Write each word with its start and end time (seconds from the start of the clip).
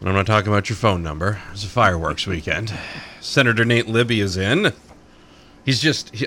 And 0.00 0.08
I'm 0.08 0.14
not 0.14 0.26
talking 0.26 0.50
about 0.50 0.68
your 0.70 0.76
phone 0.76 1.02
number. 1.02 1.40
It's 1.52 1.64
a 1.64 1.68
fireworks 1.68 2.26
weekend. 2.26 2.72
Senator 3.20 3.64
Nate 3.64 3.86
Libby 3.86 4.20
is 4.20 4.36
in. 4.36 4.72
He's 5.64 5.80
just 5.80 6.14
he, 6.14 6.26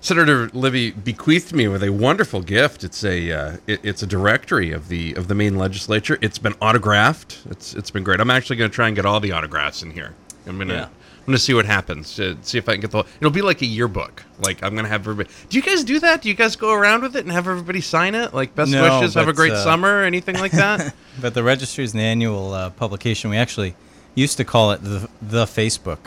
Senator 0.00 0.48
Libby 0.52 0.90
bequeathed 0.90 1.52
me 1.52 1.68
with 1.68 1.82
a 1.82 1.90
wonderful 1.90 2.42
gift. 2.42 2.84
It's 2.84 3.02
a 3.04 3.32
uh, 3.32 3.56
it, 3.66 3.80
it's 3.82 4.02
a 4.02 4.06
directory 4.06 4.72
of 4.72 4.88
the 4.88 5.14
of 5.14 5.26
the 5.28 5.34
Maine 5.34 5.56
legislature. 5.56 6.18
It's 6.20 6.38
been 6.38 6.54
autographed. 6.60 7.40
It's 7.50 7.74
it's 7.74 7.90
been 7.90 8.04
great. 8.04 8.20
I'm 8.20 8.30
actually 8.30 8.56
going 8.56 8.70
to 8.70 8.74
try 8.74 8.86
and 8.88 8.94
get 8.94 9.06
all 9.06 9.20
the 9.20 9.32
autographs 9.32 9.82
in 9.82 9.90
here. 9.90 10.14
I'm 10.46 10.58
gonna 10.58 10.74
Yeah. 10.74 10.88
I'm 11.28 11.32
gonna 11.32 11.38
see 11.40 11.52
what 11.52 11.66
happens. 11.66 12.18
Uh, 12.18 12.36
see 12.40 12.56
if 12.56 12.70
I 12.70 12.72
can 12.72 12.80
get 12.80 12.90
the. 12.90 13.04
It'll 13.20 13.30
be 13.30 13.42
like 13.42 13.60
a 13.60 13.66
yearbook. 13.66 14.24
Like 14.40 14.62
I'm 14.62 14.74
gonna 14.74 14.88
have 14.88 15.02
everybody. 15.02 15.28
Do 15.50 15.58
you 15.58 15.62
guys 15.62 15.84
do 15.84 16.00
that? 16.00 16.22
Do 16.22 16.30
you 16.30 16.34
guys 16.34 16.56
go 16.56 16.72
around 16.72 17.02
with 17.02 17.16
it 17.16 17.24
and 17.26 17.30
have 17.32 17.46
everybody 17.46 17.82
sign 17.82 18.14
it? 18.14 18.32
Like 18.32 18.54
best 18.54 18.70
No, 18.70 18.82
wishes, 19.00 19.12
have 19.12 19.28
a 19.28 19.34
great 19.34 19.52
uh, 19.52 19.62
summer, 19.62 20.02
anything 20.04 20.36
like 20.36 20.52
that? 20.52 20.94
But 21.20 21.34
the 21.34 21.42
registry 21.42 21.84
is 21.84 21.92
an 21.92 22.00
annual 22.00 22.54
uh, 22.54 22.70
publication. 22.70 23.28
We 23.28 23.36
actually 23.36 23.74
used 24.14 24.38
to 24.38 24.44
call 24.44 24.70
it 24.70 24.82
the, 24.82 25.06
the 25.20 25.44
Facebook 25.44 25.98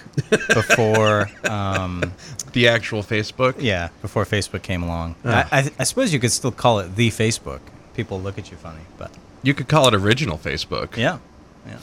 before, 0.53 1.29
um, 1.51 2.13
the 2.53 2.67
actual 2.69 3.03
Facebook. 3.03 3.55
yeah, 3.59 3.89
before 4.01 4.25
Facebook 4.25 4.63
came 4.63 4.81
along. 4.83 5.15
I, 5.23 5.45
I, 5.51 5.71
I 5.79 5.83
suppose 5.83 6.13
you 6.13 6.19
could 6.19 6.31
still 6.31 6.51
call 6.51 6.79
it 6.79 6.95
the 6.95 7.09
Facebook. 7.09 7.59
People 7.93 8.19
look 8.19 8.37
at 8.39 8.49
you 8.49 8.57
funny, 8.57 8.81
but 8.97 9.11
You 9.43 9.53
could 9.53 9.67
call 9.67 9.87
it 9.87 9.93
original 9.93 10.37
Facebook. 10.37 10.95
yeah. 10.97 11.19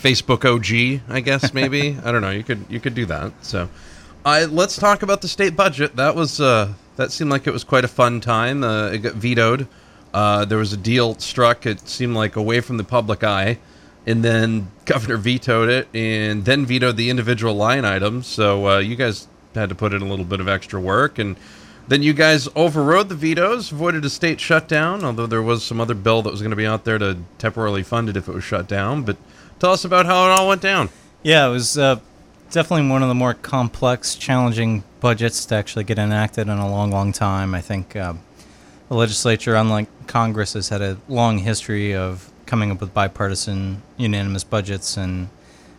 Facebook 0.01 0.45
OG, 0.45 1.03
I 1.09 1.21
guess 1.21 1.53
maybe. 1.55 1.97
I 2.05 2.13
don't 2.13 2.23
know. 2.23 2.31
You 2.31 2.45
could 2.45 2.65
you 2.69 2.81
could 2.81 2.95
do 2.95 3.07
that. 3.07 3.33
So, 3.43 3.69
I 4.25 4.45
let's 4.45 4.77
talk 4.77 5.03
about 5.03 5.23
the 5.23 5.29
state 5.29 5.57
budget. 5.57 5.97
That 5.97 6.15
was 6.15 6.41
uh, 6.41 6.73
that 6.97 7.13
seemed 7.13 7.31
like 7.31 7.47
it 7.47 7.53
was 7.53 7.65
quite 7.65 7.85
a 7.85 7.89
fun 7.89 8.21
time. 8.21 8.65
Uh, 8.65 8.89
it 8.89 8.99
got 8.99 9.15
vetoed. 9.15 9.69
Uh, 10.13 10.45
there 10.45 10.59
was 10.59 10.73
a 10.73 10.77
deal 10.77 11.15
struck. 11.19 11.67
It 11.67 11.89
seemed 11.89 12.15
like 12.15 12.37
away 12.37 12.61
from 12.61 12.77
the 12.77 12.85
public 12.85 13.23
eye, 13.23 13.59
and 14.07 14.25
then 14.25 14.71
governor 14.85 15.17
vetoed 15.17 15.69
it, 15.69 15.89
and 15.95 16.45
then 16.45 16.67
vetoed 16.67 16.97
the 16.97 17.11
individual 17.11 17.55
line 17.55 17.85
items. 17.85 18.27
So 18.27 18.69
uh, 18.69 18.79
you 18.79 18.97
guys 18.97 19.29
had 19.55 19.69
to 19.69 19.75
put 19.75 19.93
in 19.95 20.03
a 20.03 20.07
little 20.07 20.25
bit 20.25 20.41
of 20.41 20.49
extra 20.49 20.81
work, 20.81 21.19
and 21.19 21.37
then 21.87 22.03
you 22.03 22.13
guys 22.13 22.49
overrode 22.55 23.09
the 23.09 23.15
vetoes, 23.15 23.73
avoided 23.73 24.05
a 24.05 24.11
state 24.11 24.41
shutdown. 24.41 25.05
Although 25.05 25.27
there 25.27 25.43
was 25.43 25.65
some 25.65 25.81
other 25.81 25.95
bill 25.95 26.23
that 26.23 26.31
was 26.31 26.41
going 26.41 26.51
to 26.51 26.57
be 26.57 26.67
out 26.67 26.85
there 26.85 26.99
to 26.99 27.19
temporarily 27.39 27.83
fund 27.83 28.09
it 28.09 28.17
if 28.17 28.29
it 28.29 28.35
was 28.35 28.45
shut 28.45 28.67
down. 28.67 29.05
But 29.05 29.17
tell 29.59 29.73
us 29.73 29.85
about 29.85 30.07
how 30.07 30.27
it 30.27 30.31
all 30.31 30.49
went 30.49 30.63
down. 30.63 30.89
Yeah, 31.23 31.47
it 31.49 31.51
was 31.51 31.77
uh, 31.77 32.01
definitely 32.51 32.89
one 32.89 33.03
of 33.03 33.09
the 33.09 33.15
more 33.15 33.35
complex, 33.35 34.15
challenging 34.15 34.85
budgets 35.01 35.45
to 35.47 35.55
actually 35.55 35.85
get 35.85 35.99
enacted 35.99 36.49
in 36.49 36.59
a 36.59 36.71
long, 36.71 36.91
long 36.91 37.13
time. 37.13 37.55
I 37.55 37.61
think 37.61 37.97
uh, 37.97 38.15
the 38.89 38.95
legislature, 38.95 39.55
unlike 39.55 39.89
Congress, 40.07 40.55
has 40.55 40.69
had 40.69 40.81
a 40.81 40.99
long 41.09 41.39
history 41.39 41.95
of 41.95 42.31
coming 42.47 42.71
up 42.71 42.81
with 42.81 42.95
bipartisan, 42.95 43.83
unanimous 43.97 44.45
budgets 44.45 44.97
and 44.97 45.29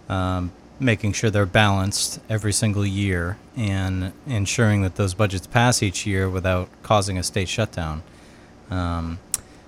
um, 0.08 0.52
making 0.80 1.14
sure 1.14 1.30
they're 1.30 1.46
balanced 1.46 2.20
every 2.30 2.54
single 2.54 2.86
year 2.86 3.38
and 3.58 4.14
ensuring 4.28 4.84
that 4.84 4.96
those 4.96 5.14
budgets 5.14 5.48
pass 5.48 5.82
each 5.82 6.06
year 6.06 6.30
without 6.30 6.70
causing 6.84 7.18
a 7.18 7.24
state 7.24 7.50
shutdown. 7.50 8.04
Um, 8.70 9.20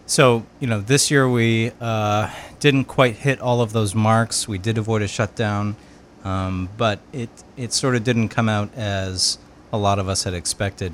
so, 0.06 0.45
you 0.59 0.67
know, 0.67 0.81
this 0.81 1.09
year 1.09 1.29
we 1.29 1.72
uh, 1.79 2.29
didn't 2.59 2.85
quite 2.85 3.16
hit 3.16 3.39
all 3.39 3.62
of 3.62 3.73
those 3.73 3.95
marks. 3.95 4.47
We 4.47 4.57
did 4.57 4.78
avoid 4.78 5.01
a 5.01 5.07
shutdown, 5.07 5.75
um, 6.23 6.69
but 6.78 7.00
it, 7.13 7.29
it 7.57 7.73
sort 7.73 7.95
of 7.95 8.03
didn't 8.03 8.29
come 8.29 8.50
out 8.50 8.73
as 8.75 9.38
a 9.72 9.78
lot 9.78 10.00
of 10.00 10.09
us 10.09 10.23
had 10.23 10.34
expected. 10.34 10.94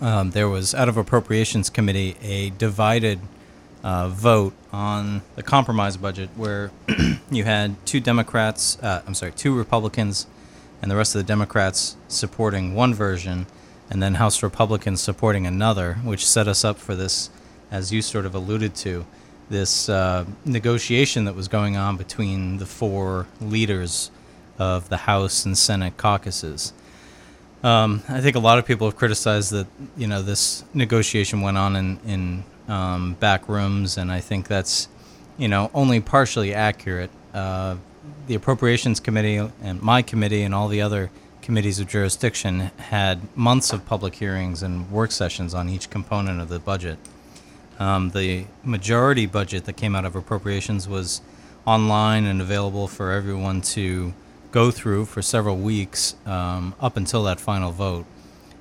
Um, 0.00 0.30
there 0.30 0.48
was, 0.48 0.74
out 0.74 0.88
of 0.88 0.96
Appropriations 0.96 1.68
Committee, 1.68 2.16
a 2.22 2.50
divided 2.50 3.20
uh, 3.82 4.08
vote 4.08 4.54
on 4.72 5.20
the 5.36 5.42
compromise 5.42 5.96
budget 5.96 6.30
where 6.36 6.70
you 7.30 7.44
had 7.44 7.76
two 7.86 8.00
Democrats, 8.00 8.78
uh, 8.82 9.02
I'm 9.06 9.14
sorry, 9.14 9.32
two 9.32 9.54
Republicans, 9.54 10.26
and 10.80 10.90
the 10.90 10.96
rest 10.96 11.14
of 11.14 11.18
the 11.20 11.26
Democrats 11.26 11.96
supporting 12.08 12.74
one 12.74 12.94
version, 12.94 13.46
and 13.90 14.02
then 14.02 14.14
House 14.14 14.42
Republicans 14.42 15.02
supporting 15.02 15.46
another, 15.46 15.94
which 16.02 16.26
set 16.26 16.48
us 16.48 16.64
up 16.64 16.78
for 16.78 16.94
this, 16.94 17.28
as 17.74 17.92
you 17.92 18.00
sort 18.00 18.24
of 18.24 18.36
alluded 18.36 18.72
to, 18.72 19.04
this 19.50 19.88
uh, 19.88 20.24
negotiation 20.44 21.24
that 21.24 21.34
was 21.34 21.48
going 21.48 21.76
on 21.76 21.96
between 21.96 22.58
the 22.58 22.66
four 22.66 23.26
leaders 23.40 24.12
of 24.58 24.88
the 24.88 24.96
House 24.96 25.44
and 25.44 25.58
Senate 25.58 25.96
caucuses. 25.96 26.72
Um, 27.64 28.02
I 28.08 28.20
think 28.20 28.36
a 28.36 28.38
lot 28.38 28.58
of 28.58 28.64
people 28.64 28.86
have 28.86 28.96
criticized 28.96 29.50
that 29.50 29.66
you 29.96 30.06
know 30.06 30.22
this 30.22 30.64
negotiation 30.72 31.40
went 31.40 31.58
on 31.58 31.74
in 31.74 31.98
in 32.06 32.44
um, 32.68 33.14
back 33.14 33.48
rooms, 33.48 33.98
and 33.98 34.12
I 34.12 34.20
think 34.20 34.46
that's 34.46 34.88
you 35.36 35.48
know 35.48 35.70
only 35.74 36.00
partially 36.00 36.54
accurate. 36.54 37.10
Uh, 37.32 37.76
the 38.28 38.36
Appropriations 38.36 39.00
Committee 39.00 39.50
and 39.62 39.82
my 39.82 40.00
committee 40.00 40.42
and 40.42 40.54
all 40.54 40.68
the 40.68 40.80
other 40.80 41.10
committees 41.42 41.80
of 41.80 41.88
jurisdiction 41.88 42.70
had 42.78 43.36
months 43.36 43.72
of 43.72 43.84
public 43.84 44.14
hearings 44.14 44.62
and 44.62 44.90
work 44.90 45.10
sessions 45.10 45.54
on 45.54 45.68
each 45.68 45.90
component 45.90 46.40
of 46.40 46.48
the 46.48 46.60
budget. 46.60 46.98
Um, 47.78 48.10
the 48.10 48.46
majority 48.62 49.26
budget 49.26 49.64
that 49.64 49.76
came 49.76 49.94
out 49.94 50.04
of 50.04 50.14
appropriations 50.14 50.88
was 50.88 51.20
online 51.66 52.24
and 52.24 52.40
available 52.40 52.88
for 52.88 53.10
everyone 53.10 53.60
to 53.62 54.14
go 54.52 54.70
through 54.70 55.04
for 55.06 55.20
several 55.22 55.56
weeks 55.56 56.14
um, 56.26 56.74
up 56.80 56.96
until 56.96 57.24
that 57.24 57.40
final 57.40 57.72
vote. 57.72 58.06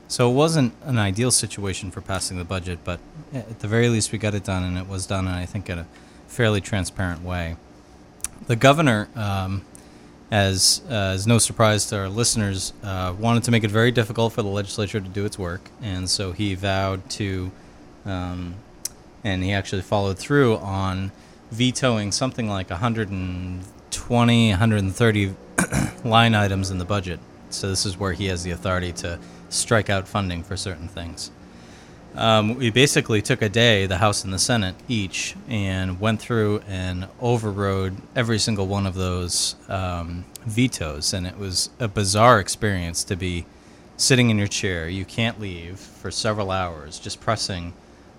So 0.07 0.29
it 0.29 0.33
wasn't 0.33 0.73
an 0.83 0.97
ideal 0.97 1.31
situation 1.31 1.91
for 1.91 2.01
passing 2.01 2.37
the 2.37 2.43
budget, 2.43 2.79
but 2.83 2.99
at 3.33 3.59
the 3.59 3.67
very 3.67 3.89
least 3.89 4.11
we 4.11 4.17
got 4.17 4.33
it 4.35 4.43
done, 4.43 4.63
and 4.63 4.77
it 4.77 4.87
was 4.87 5.05
done, 5.05 5.27
and 5.27 5.35
I 5.35 5.45
think 5.45 5.69
in 5.69 5.79
a 5.79 5.87
fairly 6.27 6.61
transparent 6.61 7.23
way. 7.23 7.55
The 8.47 8.55
governor, 8.55 9.07
um, 9.15 9.63
as 10.29 10.81
uh, 10.89 10.93
as 10.93 11.25
no 11.25 11.37
surprise 11.37 11.85
to 11.87 11.97
our 11.97 12.09
listeners, 12.09 12.73
uh, 12.83 13.13
wanted 13.17 13.43
to 13.43 13.51
make 13.51 13.63
it 13.63 13.71
very 13.71 13.91
difficult 13.91 14.33
for 14.33 14.41
the 14.41 14.49
legislature 14.49 14.99
to 14.99 15.07
do 15.07 15.25
its 15.25 15.39
work, 15.39 15.69
and 15.81 16.09
so 16.09 16.31
he 16.31 16.55
vowed 16.55 17.09
to, 17.11 17.51
um, 18.05 18.55
and 19.23 19.43
he 19.43 19.53
actually 19.53 19.81
followed 19.81 20.17
through 20.17 20.57
on 20.57 21.11
vetoing 21.51 22.11
something 22.11 22.47
like 22.47 22.69
120, 22.69 24.49
130 24.49 25.35
line 26.03 26.35
items 26.35 26.71
in 26.71 26.77
the 26.77 26.85
budget. 26.85 27.19
So 27.49 27.69
this 27.69 27.85
is 27.85 27.97
where 27.97 28.13
he 28.13 28.25
has 28.27 28.43
the 28.43 28.51
authority 28.51 28.91
to 28.93 29.19
strike 29.49 29.89
out 29.89 30.07
funding 30.07 30.43
for 30.43 30.57
certain 30.57 30.87
things. 30.87 31.31
Um, 32.15 32.55
we 32.55 32.69
basically 32.69 33.21
took 33.21 33.41
a 33.41 33.49
day, 33.49 33.87
the 33.87 33.97
House 33.97 34.23
and 34.23 34.31
the 34.31 34.39
Senate 34.39 34.75
each, 34.87 35.35
and 35.47 35.99
went 35.99 36.21
through 36.21 36.61
and 36.67 37.07
overrode 37.19 37.97
every 38.15 38.37
single 38.37 38.67
one 38.67 38.85
of 38.85 38.93
those 38.93 39.55
um, 39.67 40.25
vetoes. 40.45 41.13
And 41.13 41.25
it 41.25 41.37
was 41.37 41.71
a 41.79 41.87
bizarre 41.87 42.39
experience 42.39 43.03
to 43.05 43.15
be 43.15 43.45
sitting 43.97 44.29
in 44.29 44.37
your 44.37 44.47
chair. 44.47 44.87
You 44.87 45.05
can't 45.05 45.39
leave 45.39 45.79
for 45.79 46.11
several 46.11 46.51
hours, 46.51 46.99
just 46.99 47.19
pressing 47.19 47.73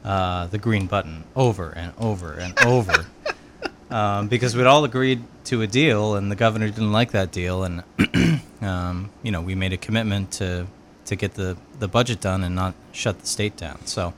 uh, 0.04 0.46
the 0.48 0.58
green 0.58 0.86
button 0.86 1.24
over 1.34 1.70
and 1.70 1.92
over 1.98 2.34
and 2.34 2.58
over. 2.60 3.06
um, 3.90 4.28
because 4.28 4.56
we'd 4.56 4.66
all 4.66 4.84
agreed 4.84 5.22
to 5.44 5.62
a 5.62 5.66
deal, 5.66 6.14
and 6.14 6.30
the 6.30 6.36
governor 6.36 6.68
didn't 6.68 6.92
like 6.92 7.12
that 7.12 7.32
deal. 7.32 7.64
And, 7.64 7.82
um, 8.60 9.10
you 9.22 9.30
know, 9.30 9.40
we 9.40 9.54
made 9.54 9.72
a 9.72 9.78
commitment 9.78 10.32
to 10.32 10.66
to 11.06 11.16
get 11.16 11.34
the, 11.34 11.56
the 11.78 11.88
budget 11.88 12.20
done 12.20 12.42
and 12.42 12.54
not 12.54 12.74
shut 12.92 13.18
the 13.18 13.26
state 13.26 13.56
down. 13.56 13.84
So, 13.86 14.14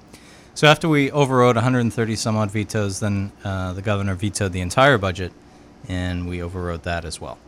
so 0.54 0.68
after 0.68 0.88
we 0.88 1.10
overrode 1.10 1.56
130 1.56 2.16
some 2.16 2.36
odd 2.36 2.50
vetoes, 2.50 3.00
then 3.00 3.32
uh, 3.44 3.72
the 3.72 3.82
governor 3.82 4.14
vetoed 4.14 4.52
the 4.52 4.60
entire 4.60 4.98
budget, 4.98 5.32
and 5.88 6.28
we 6.28 6.40
overrode 6.40 6.84
that 6.84 7.04
as 7.04 7.20
well. 7.20 7.38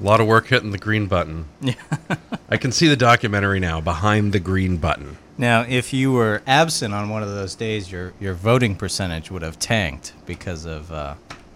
A 0.00 0.02
lot 0.02 0.20
of 0.20 0.26
work 0.26 0.48
hitting 0.48 0.70
the 0.70 0.78
green 0.78 1.06
button. 1.06 1.46
Yeah. 1.60 1.74
I 2.48 2.56
can 2.56 2.72
see 2.72 2.88
the 2.88 2.96
documentary 2.96 3.60
now, 3.60 3.80
Behind 3.80 4.32
the 4.32 4.40
Green 4.40 4.76
Button. 4.76 5.16
Now, 5.36 5.62
if 5.68 5.92
you 5.92 6.12
were 6.12 6.42
absent 6.46 6.94
on 6.94 7.08
one 7.08 7.22
of 7.22 7.28
those 7.28 7.54
days, 7.54 7.90
your 7.90 8.12
your 8.20 8.34
voting 8.34 8.76
percentage 8.76 9.30
would 9.30 9.42
have 9.42 9.58
tanked 9.58 10.12
because 10.26 10.64
of 10.64 10.92
uh, 10.92 11.14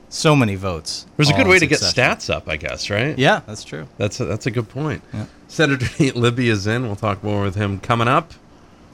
so 0.09 0.35
many 0.35 0.57
votes. 0.57 1.07
There's 1.17 1.31
a 1.31 1.35
good 1.35 1.47
way 1.47 1.59
to 1.59 1.67
get 1.67 1.79
succession. 1.79 2.19
stats 2.19 2.35
up, 2.35 2.49
I 2.49 2.57
guess, 2.57 2.91
right? 2.91 3.17
Yeah, 3.19 3.41
that's 3.47 3.63
true. 3.65 3.87
That's 3.97 4.19
a, 4.21 4.25
that's 4.25 4.47
a 4.47 4.51
good 4.51 4.69
point. 4.69 5.03
Yeah. 5.13 5.27
Senator 5.49 5.87
Nate 6.03 6.17
Libby 6.17 6.49
is 6.49 6.67
in. 6.67 6.87
We'll 6.87 6.97
talk 6.97 7.23
more 7.23 7.43
with 7.43 7.55
him 7.55 7.79
coming 7.79 8.09
up. 8.09 8.33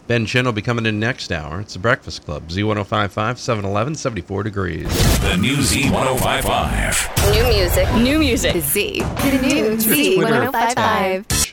Ben 0.06 0.26
Chin 0.26 0.44
will 0.44 0.52
be 0.52 0.60
coming 0.60 0.84
in 0.84 1.00
next 1.00 1.32
hour. 1.32 1.60
It's 1.60 1.72
the 1.72 1.78
Breakfast 1.78 2.26
Club, 2.26 2.48
Z1055, 2.48 3.38
711, 3.38 3.94
74 3.94 4.42
degrees. 4.42 5.20
The 5.22 5.36
new 5.38 5.56
Z1055. 5.56 7.32
New 7.32 7.44
music. 7.48 7.94
New 7.94 8.18
music. 8.18 8.56
Z. 8.62 9.00
The 9.00 9.38
new 9.40 9.80
Z 9.80 10.16
1055. 10.18 11.43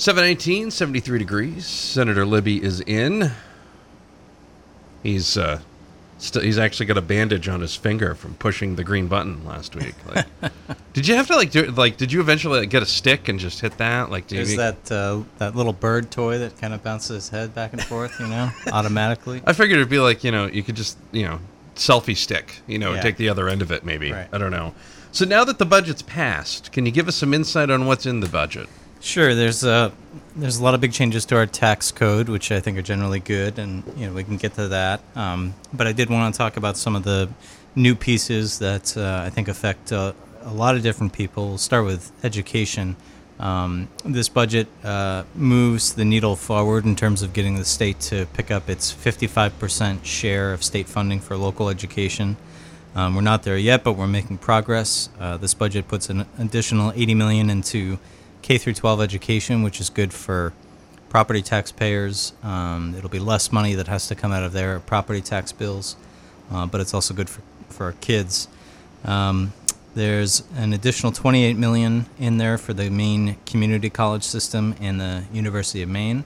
718, 0.00 0.70
73 0.70 1.18
degrees. 1.18 1.66
Senator 1.66 2.24
Libby 2.24 2.62
is 2.62 2.80
in. 2.80 3.32
He's 5.02 5.36
uh, 5.36 5.60
st- 6.16 6.42
he's 6.42 6.56
actually 6.58 6.86
got 6.86 6.96
a 6.96 7.02
bandage 7.02 7.48
on 7.48 7.60
his 7.60 7.76
finger 7.76 8.14
from 8.14 8.32
pushing 8.36 8.76
the 8.76 8.82
green 8.82 9.08
button 9.08 9.44
last 9.44 9.76
week. 9.76 9.94
Like, 10.08 10.24
did 10.94 11.06
you 11.06 11.16
have 11.16 11.26
to 11.26 11.36
like 11.36 11.50
do 11.50 11.64
it, 11.64 11.74
like? 11.74 11.98
Did 11.98 12.12
you 12.12 12.20
eventually 12.20 12.60
like, 12.60 12.70
get 12.70 12.82
a 12.82 12.86
stick 12.86 13.28
and 13.28 13.38
just 13.38 13.60
hit 13.60 13.76
that? 13.76 14.10
Like, 14.10 14.26
do 14.26 14.36
There's 14.36 14.56
that 14.56 14.90
uh, 14.90 15.20
that 15.36 15.54
little 15.54 15.74
bird 15.74 16.10
toy 16.10 16.38
that 16.38 16.58
kind 16.58 16.72
of 16.72 16.82
bounces 16.82 17.08
his 17.16 17.28
head 17.28 17.54
back 17.54 17.74
and 17.74 17.84
forth, 17.84 18.18
you 18.18 18.26
know, 18.26 18.50
automatically. 18.72 19.42
I 19.46 19.52
figured 19.52 19.80
it'd 19.80 19.90
be 19.90 19.98
like 19.98 20.24
you 20.24 20.30
know 20.30 20.46
you 20.46 20.62
could 20.62 20.76
just 20.76 20.96
you 21.12 21.24
know 21.24 21.40
selfie 21.76 22.16
stick 22.16 22.56
you 22.66 22.78
know 22.78 22.94
Yeah. 22.94 23.02
take 23.02 23.18
the 23.18 23.28
other 23.28 23.48
end 23.50 23.60
of 23.62 23.70
it 23.70 23.84
maybe 23.84 24.12
Right. 24.12 24.28
I 24.32 24.38
don't 24.38 24.50
know. 24.50 24.74
So 25.12 25.26
now 25.26 25.44
that 25.44 25.58
the 25.58 25.66
budget's 25.66 26.02
passed, 26.02 26.72
can 26.72 26.86
you 26.86 26.92
give 26.92 27.06
us 27.06 27.16
some 27.16 27.34
insight 27.34 27.68
on 27.68 27.84
what's 27.84 28.06
in 28.06 28.20
the 28.20 28.28
budget? 28.28 28.66
Sure. 29.00 29.34
There's 29.34 29.64
uh, 29.64 29.90
there's 30.36 30.58
a 30.58 30.62
lot 30.62 30.74
of 30.74 30.80
big 30.82 30.92
changes 30.92 31.24
to 31.26 31.36
our 31.36 31.46
tax 31.46 31.90
code, 31.90 32.28
which 32.28 32.52
I 32.52 32.60
think 32.60 32.76
are 32.76 32.82
generally 32.82 33.18
good, 33.18 33.58
and 33.58 33.82
you 33.96 34.06
know 34.06 34.12
we 34.12 34.24
can 34.24 34.36
get 34.36 34.54
to 34.54 34.68
that. 34.68 35.00
Um, 35.16 35.54
but 35.72 35.86
I 35.86 35.92
did 35.92 36.10
want 36.10 36.34
to 36.34 36.38
talk 36.38 36.58
about 36.58 36.76
some 36.76 36.94
of 36.94 37.02
the 37.02 37.30
new 37.74 37.94
pieces 37.94 38.58
that 38.58 38.96
uh, 38.96 39.22
I 39.24 39.30
think 39.30 39.48
affect 39.48 39.90
uh, 39.90 40.12
a 40.42 40.52
lot 40.52 40.76
of 40.76 40.82
different 40.82 41.14
people. 41.14 41.48
We'll 41.48 41.58
start 41.58 41.86
with 41.86 42.12
education. 42.22 42.96
Um, 43.38 43.88
this 44.04 44.28
budget 44.28 44.68
uh, 44.84 45.24
moves 45.34 45.94
the 45.94 46.04
needle 46.04 46.36
forward 46.36 46.84
in 46.84 46.94
terms 46.94 47.22
of 47.22 47.32
getting 47.32 47.56
the 47.56 47.64
state 47.64 47.98
to 48.00 48.26
pick 48.34 48.50
up 48.50 48.68
its 48.68 48.92
55% 48.92 50.04
share 50.04 50.52
of 50.52 50.62
state 50.62 50.86
funding 50.86 51.20
for 51.20 51.38
local 51.38 51.70
education. 51.70 52.36
Um, 52.94 53.14
we're 53.14 53.22
not 53.22 53.44
there 53.44 53.56
yet, 53.56 53.82
but 53.82 53.94
we're 53.94 54.06
making 54.06 54.38
progress. 54.38 55.08
Uh, 55.18 55.38
this 55.38 55.54
budget 55.54 55.88
puts 55.88 56.10
an 56.10 56.26
additional 56.38 56.92
80 56.94 57.14
million 57.14 57.48
into 57.48 57.98
K 58.42 58.58
through 58.58 58.74
12 58.74 59.00
education, 59.00 59.62
which 59.62 59.80
is 59.80 59.90
good 59.90 60.12
for 60.12 60.52
property 61.08 61.42
taxpayers. 61.42 62.32
Um, 62.42 62.94
it'll 62.96 63.10
be 63.10 63.18
less 63.18 63.52
money 63.52 63.74
that 63.74 63.88
has 63.88 64.06
to 64.08 64.14
come 64.14 64.32
out 64.32 64.42
of 64.42 64.52
their 64.52 64.80
property 64.80 65.20
tax 65.20 65.52
bills, 65.52 65.96
uh, 66.50 66.66
but 66.66 66.80
it's 66.80 66.94
also 66.94 67.14
good 67.14 67.28
for, 67.28 67.42
for 67.68 67.86
our 67.86 67.92
kids. 67.94 68.48
Um, 69.04 69.52
there's 69.94 70.44
an 70.54 70.72
additional 70.72 71.10
28 71.10 71.56
million 71.56 72.06
in 72.18 72.38
there 72.38 72.58
for 72.58 72.72
the 72.72 72.90
Maine 72.90 73.36
Community 73.44 73.90
College 73.90 74.22
System 74.22 74.76
and 74.80 75.00
the 75.00 75.24
University 75.32 75.82
of 75.82 75.88
Maine. 75.88 76.24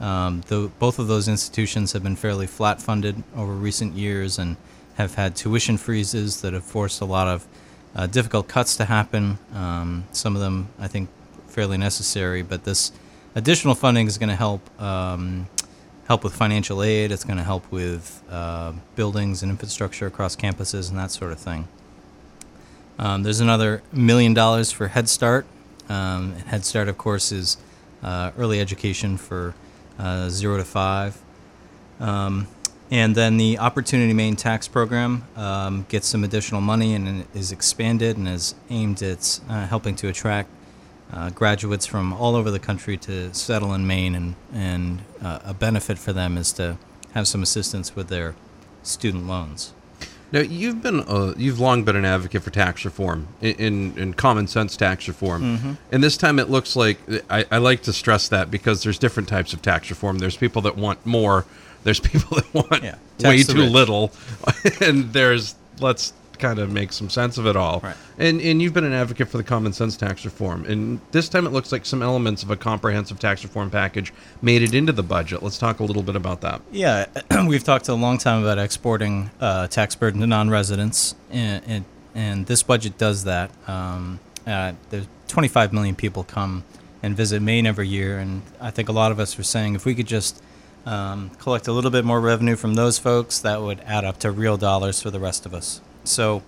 Um, 0.00 0.42
though 0.48 0.68
both 0.68 0.98
of 0.98 1.08
those 1.08 1.28
institutions 1.28 1.92
have 1.92 2.02
been 2.02 2.16
fairly 2.16 2.46
flat 2.46 2.82
funded 2.82 3.22
over 3.36 3.52
recent 3.52 3.94
years 3.94 4.38
and 4.38 4.56
have 4.94 5.14
had 5.14 5.36
tuition 5.36 5.76
freezes 5.78 6.40
that 6.42 6.52
have 6.52 6.64
forced 6.64 7.00
a 7.00 7.04
lot 7.04 7.28
of 7.28 7.46
uh, 7.94 8.06
difficult 8.06 8.48
cuts 8.48 8.76
to 8.76 8.84
happen. 8.84 9.38
Um, 9.54 10.04
some 10.12 10.34
of 10.34 10.42
them, 10.42 10.68
I 10.78 10.88
think, 10.88 11.08
fairly 11.52 11.76
necessary, 11.76 12.42
but 12.42 12.64
this 12.64 12.92
additional 13.34 13.74
funding 13.74 14.06
is 14.06 14.18
going 14.18 14.28
to 14.28 14.36
help 14.36 14.62
um, 14.80 15.48
help 16.08 16.24
with 16.24 16.34
financial 16.34 16.82
aid. 16.82 17.12
It's 17.12 17.24
going 17.24 17.36
to 17.36 17.44
help 17.44 17.70
with 17.70 18.22
uh, 18.30 18.72
buildings 18.96 19.42
and 19.42 19.50
infrastructure 19.50 20.06
across 20.06 20.34
campuses 20.36 20.90
and 20.90 20.98
that 20.98 21.10
sort 21.10 21.32
of 21.32 21.38
thing. 21.38 21.68
Um, 22.98 23.22
there's 23.22 23.40
another 23.40 23.82
million 23.92 24.34
dollars 24.34 24.72
for 24.72 24.88
Head 24.88 25.08
Start. 25.08 25.46
Um, 25.88 26.34
Head 26.34 26.64
Start, 26.64 26.88
of 26.88 26.98
course, 26.98 27.32
is 27.32 27.56
uh, 28.02 28.32
early 28.36 28.60
education 28.60 29.16
for 29.16 29.54
uh, 29.98 30.28
zero 30.28 30.56
to 30.56 30.64
five. 30.64 31.20
Um, 32.00 32.48
and 32.90 33.14
then 33.14 33.38
the 33.38 33.58
Opportunity 33.58 34.12
Maine 34.12 34.36
Tax 34.36 34.68
Program 34.68 35.24
um, 35.36 35.86
gets 35.88 36.06
some 36.06 36.24
additional 36.24 36.60
money 36.60 36.94
and 36.94 37.24
is 37.32 37.50
expanded 37.50 38.18
and 38.18 38.28
is 38.28 38.54
aimed 38.68 39.02
at 39.02 39.40
uh, 39.48 39.66
helping 39.66 39.96
to 39.96 40.08
attract 40.08 40.50
uh, 41.12 41.30
graduates 41.30 41.86
from 41.86 42.12
all 42.12 42.34
over 42.36 42.50
the 42.50 42.58
country 42.58 42.96
to 42.98 43.32
settle 43.34 43.72
in 43.74 43.86
Maine. 43.86 44.14
And, 44.14 44.34
and 44.52 45.02
uh, 45.22 45.40
a 45.44 45.54
benefit 45.54 45.98
for 45.98 46.12
them 46.12 46.36
is 46.38 46.52
to 46.54 46.78
have 47.14 47.28
some 47.28 47.42
assistance 47.42 47.94
with 47.94 48.08
their 48.08 48.34
student 48.82 49.26
loans. 49.26 49.72
Now 50.32 50.40
you've 50.40 50.82
been 50.82 51.00
uh, 51.00 51.34
you've 51.36 51.60
long 51.60 51.84
been 51.84 51.94
an 51.94 52.06
advocate 52.06 52.42
for 52.42 52.48
tax 52.50 52.86
reform 52.86 53.28
in 53.42 53.54
in, 53.56 53.98
in 53.98 54.14
common 54.14 54.46
sense 54.46 54.78
tax 54.78 55.06
reform, 55.06 55.42
Mm-hmm. 55.42 55.72
and 55.92 56.02
this 56.02 56.16
time 56.16 56.38
it 56.38 56.48
looks 56.48 56.74
like 56.74 56.96
I, 57.28 57.44
I 57.50 57.58
like 57.58 57.82
to 57.82 57.92
stress 57.92 58.28
that 58.30 58.50
because 58.50 58.82
there's 58.82 58.98
different 58.98 59.28
types 59.28 59.52
of 59.52 59.60
tax 59.60 59.90
reform. 59.90 60.20
There's 60.20 60.36
people 60.38 60.62
that 60.62 60.76
want 60.76 61.04
more. 61.04 61.44
There's 61.84 62.00
people 62.12 62.38
that 62.38 62.54
want 62.54 62.82
Yeah, 62.82 62.94
way 63.22 63.42
too 63.42 63.60
rich. 63.60 63.70
little, 63.70 64.10
and 64.80 65.12
there's 65.12 65.54
let's 65.80 66.14
kind 66.42 66.58
of 66.58 66.70
make 66.70 66.92
some 66.92 67.08
sense 67.08 67.38
of 67.38 67.46
it 67.46 67.56
all. 67.56 67.80
Right. 67.80 67.96
And 68.18 68.40
and 68.40 68.60
you've 68.60 68.74
been 68.74 68.84
an 68.84 68.92
advocate 68.92 69.28
for 69.28 69.38
the 69.38 69.44
common 69.44 69.72
sense 69.72 69.96
tax 69.96 70.24
reform, 70.24 70.66
and 70.66 71.00
this 71.12 71.28
time 71.28 71.46
it 71.46 71.50
looks 71.50 71.72
like 71.72 71.86
some 71.86 72.02
elements 72.02 72.42
of 72.42 72.50
a 72.50 72.56
comprehensive 72.56 73.18
tax 73.18 73.42
reform 73.44 73.70
package 73.70 74.12
made 74.42 74.62
it 74.62 74.74
into 74.74 74.92
the 74.92 75.02
budget. 75.02 75.42
Let's 75.42 75.58
talk 75.58 75.80
a 75.80 75.84
little 75.84 76.02
bit 76.02 76.16
about 76.16 76.40
that. 76.42 76.60
Yeah, 76.70 77.06
we've 77.46 77.64
talked 77.64 77.88
a 77.88 77.94
long 77.94 78.18
time 78.18 78.42
about 78.42 78.58
exporting 78.58 79.30
uh, 79.40 79.68
tax 79.68 79.94
burden 79.94 80.20
to 80.20 80.26
non-residents, 80.26 81.14
and, 81.30 81.62
and, 81.66 81.84
and 82.14 82.46
this 82.46 82.62
budget 82.62 82.98
does 82.98 83.24
that. 83.24 83.50
Um, 83.68 84.20
uh, 84.46 84.72
there's 84.90 85.06
25 85.28 85.72
million 85.72 85.94
people 85.94 86.24
come 86.24 86.64
and 87.02 87.16
visit 87.16 87.40
Maine 87.40 87.66
every 87.66 87.88
year, 87.88 88.18
and 88.18 88.42
I 88.60 88.70
think 88.70 88.88
a 88.88 88.92
lot 88.92 89.12
of 89.12 89.18
us 89.18 89.38
are 89.38 89.42
saying 89.42 89.74
if 89.74 89.84
we 89.84 89.94
could 89.94 90.06
just 90.06 90.42
um, 90.86 91.30
collect 91.38 91.68
a 91.68 91.72
little 91.72 91.90
bit 91.90 92.04
more 92.04 92.20
revenue 92.20 92.56
from 92.56 92.74
those 92.74 92.98
folks, 92.98 93.38
that 93.40 93.62
would 93.62 93.80
add 93.80 94.04
up 94.04 94.18
to 94.20 94.30
real 94.30 94.56
dollars 94.56 95.00
for 95.00 95.10
the 95.10 95.20
rest 95.20 95.46
of 95.46 95.54
us. 95.54 95.80
So 96.04 96.42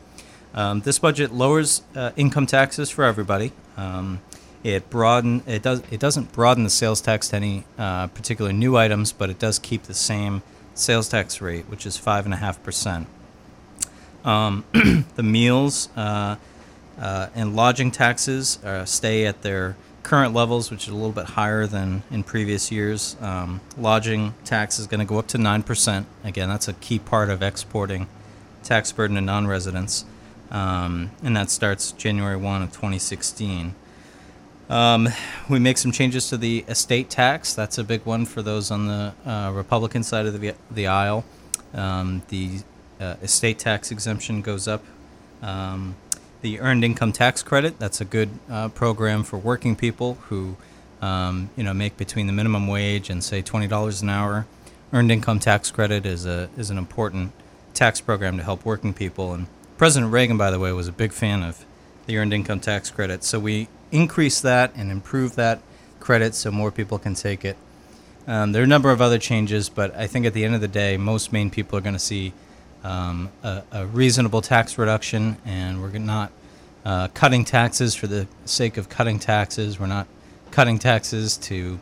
um, 0.55 0.81
this 0.81 0.99
budget 0.99 1.33
lowers 1.33 1.83
uh, 1.95 2.13
income 2.17 2.47
taxes 2.47 2.91
for 2.91 3.05
everybody. 3.05 3.53
Um, 3.77 4.21
it 4.63 4.89
broaden 4.89 5.43
it 5.47 5.63
does 5.63 5.83
it 5.91 6.01
doesn't 6.01 6.33
broaden 6.33 6.65
the 6.65 6.71
sales 6.71 7.01
tax 7.01 7.29
to 7.29 7.37
any 7.37 7.65
uh, 7.77 8.07
particular 8.09 8.53
new 8.53 8.77
items, 8.77 9.13
but 9.13 9.29
it 9.31 9.39
does 9.39 9.59
keep 9.59 9.83
the 9.85 9.95
same 9.95 10.43
sales 10.75 11.09
tax 11.09 11.41
rate, 11.41 11.67
which 11.69 11.85
is 11.87 11.97
five 11.97 12.25
and 12.25 12.33
a 12.33 12.39
half 12.39 12.63
percent. 12.63 13.07
Um, 14.25 14.65
the 15.17 15.23
meals 15.23 15.91
uh, 15.97 16.37
uh, 16.99 17.27
and 17.35 17.55
lodging 17.55 17.91
taxes 17.91 18.63
uh, 18.65 18.85
stay 18.85 19.27
at 19.27 19.43
their 19.43 19.77
current 20.03 20.35
levels, 20.35 20.71
which 20.71 20.85
is 20.85 20.91
a 20.91 20.95
little 20.95 21.13
bit 21.13 21.27
higher 21.27 21.67
than 21.67 22.03
in 22.11 22.23
previous 22.23 22.71
years. 22.71 23.17
Um, 23.21 23.61
lodging 23.77 24.35
tax 24.45 24.79
is 24.79 24.87
going 24.87 25.01
to 25.01 25.07
go 25.07 25.19
up 25.19 25.27
to 25.29 25.39
9%. 25.39 26.05
Again, 26.23 26.49
that's 26.49 26.69
a 26.69 26.75
key 26.75 26.99
part 26.99 27.29
of 27.31 27.43
exporting 27.43 28.07
tax 28.65 28.93
burden 28.93 29.17
to 29.17 29.21
non 29.21 29.47
residents. 29.47 30.05
Um, 30.51 31.11
and 31.23 31.37
that 31.37 31.51
starts 31.51 31.93
January 31.93 32.37
1 32.37 32.63
of 32.63 32.71
2016. 32.71 33.75
Um, 34.69 35.09
we 35.49 35.59
make 35.59 35.79
some 35.79 35.93
changes 35.93 36.29
to 36.31 36.37
the 36.37 36.65
estate 36.69 37.11
tax. 37.11 37.55
That's 37.55 37.77
a 37.77 37.85
big 37.85 38.05
one 38.05 38.25
for 38.25 38.41
those 38.41 38.71
on 38.71 38.87
the 38.87 39.15
uh, 39.27 39.53
Republican 39.53 40.03
side 40.03 40.27
of 40.27 40.41
the, 40.41 40.55
the 40.71 40.87
aisle. 40.87 41.25
Um, 41.75 42.23
the 42.29 42.61
uh, 43.01 43.17
estate 43.23 43.59
tax 43.59 43.91
exemption 43.91 44.43
goes 44.43 44.69
up. 44.69 44.83
Um, 45.43 45.97
the 46.41 46.61
earned 46.61 46.85
income 46.85 47.13
tax 47.13 47.43
credit. 47.43 47.79
That's 47.79 48.01
a 48.01 48.05
good 48.05 48.31
uh, 48.51 48.69
program 48.69 49.25
for 49.25 49.39
working 49.39 49.77
people 49.77 50.15
who, 50.29 50.57
um, 51.03 51.51
you 51.57 51.65
know, 51.65 51.75
make 51.75 51.97
between 51.97 52.27
the 52.27 52.33
minimum 52.33 52.67
wage 52.67 53.11
and 53.11 53.25
say 53.25 53.43
twenty 53.43 53.67
dollars 53.67 54.03
an 54.03 54.11
hour. 54.11 54.47
Earned 54.93 55.11
income 55.11 55.41
tax 55.41 55.71
credit 55.71 56.07
is 56.07 56.27
a 56.27 56.49
is 56.57 56.71
an 56.71 56.79
important 56.79 57.33
tax 57.75 58.01
program 58.01 58.37
to 58.37 58.43
help 58.43 58.65
working 58.65 58.95
people. 58.95 59.33
And 59.33 59.47
President 59.77 60.13
Reagan, 60.13 60.37
by 60.37 60.51
the 60.51 60.59
way, 60.59 60.73
was 60.73 60.89
a 60.89 60.93
big 60.93 61.13
fan 61.13 61.43
of 61.43 61.65
the 62.07 62.17
earned 62.19 62.33
income 62.33 62.61
tax 62.61 62.91
credit. 62.91 63.25
So 63.25 63.39
we 63.39 63.69
increase 63.91 64.41
that 64.41 64.73
and 64.77 64.91
improve 64.91 65.35
that 65.37 65.61
credit 66.01 66.35
so 66.35 66.51
more 66.51 66.71
people 66.71 66.99
can 66.99 67.15
take 67.15 67.45
it. 67.45 67.57
Um, 68.27 68.53
there 68.53 68.63
are 68.63 68.65
a 68.65 68.69
number 68.69 68.91
of 68.91 69.03
other 69.03 69.19
changes, 69.19 69.69
but 69.69 69.95
I 69.95 70.07
think 70.07 70.25
at 70.25 70.33
the 70.33 70.45
end 70.45 70.55
of 70.55 70.61
the 70.61 70.69
day, 70.69 70.97
most 70.97 71.33
Maine 71.33 71.51
people 71.51 71.79
are 71.79 71.83
going 71.83 71.95
to 71.95 71.99
see 71.99 72.33
um, 72.83 73.31
a, 73.43 73.63
a 73.73 73.87
reasonable 73.87 74.41
tax 74.41 74.79
reduction, 74.79 75.37
and 75.45 75.83
we're 75.83 75.91
not 75.99 76.33
uh, 76.85 77.09
cutting 77.09 77.45
taxes 77.45 77.95
for 77.95 78.07
the 78.07 78.27
sake 78.45 78.77
of 78.77 78.89
cutting 78.89 79.19
taxes. 79.19 79.79
We're 79.79 79.87
not 79.87 80.07
cutting 80.51 80.79
taxes 80.79 81.37
to 81.39 81.79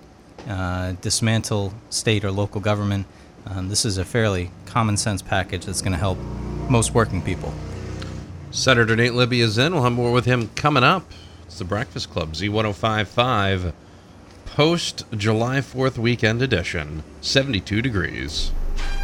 uh, 0.48 0.92
dismantle 1.00 1.74
state 1.90 2.24
or 2.24 2.30
local 2.30 2.60
government. 2.60 3.06
Um, 3.46 3.68
this 3.68 3.84
is 3.84 3.98
a 3.98 4.04
fairly 4.04 4.50
common 4.66 4.96
sense 4.96 5.22
package 5.22 5.66
that's 5.66 5.82
going 5.82 5.92
to 5.92 5.98
help 5.98 6.18
most 6.68 6.94
working 6.94 7.22
people. 7.22 7.52
Senator 8.50 8.94
Nate 8.94 9.14
Libby 9.14 9.40
is 9.40 9.58
in. 9.58 9.72
We'll 9.72 9.82
have 9.82 9.92
more 9.92 10.12
with 10.12 10.26
him 10.26 10.50
coming 10.54 10.84
up. 10.84 11.10
It's 11.44 11.58
the 11.58 11.64
Breakfast 11.64 12.10
Club, 12.10 12.32
Z1055, 12.32 13.72
post 14.46 15.04
July 15.16 15.58
4th 15.58 15.98
weekend 15.98 16.40
edition, 16.42 17.02
72 17.20 17.82
degrees. 17.82 18.52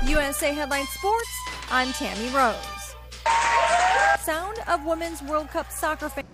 USA 0.07 0.53
Headline 0.55 0.87
Sports, 0.87 1.29
I'm 1.71 1.93
Tammy 1.93 2.29
Rose. 2.35 2.95
Sound 4.21 4.59
of 4.67 4.85
Women's 4.85 5.23
World 5.23 5.49
Cup 5.51 5.71
soccer 5.73 6.09
fan. 6.09 6.25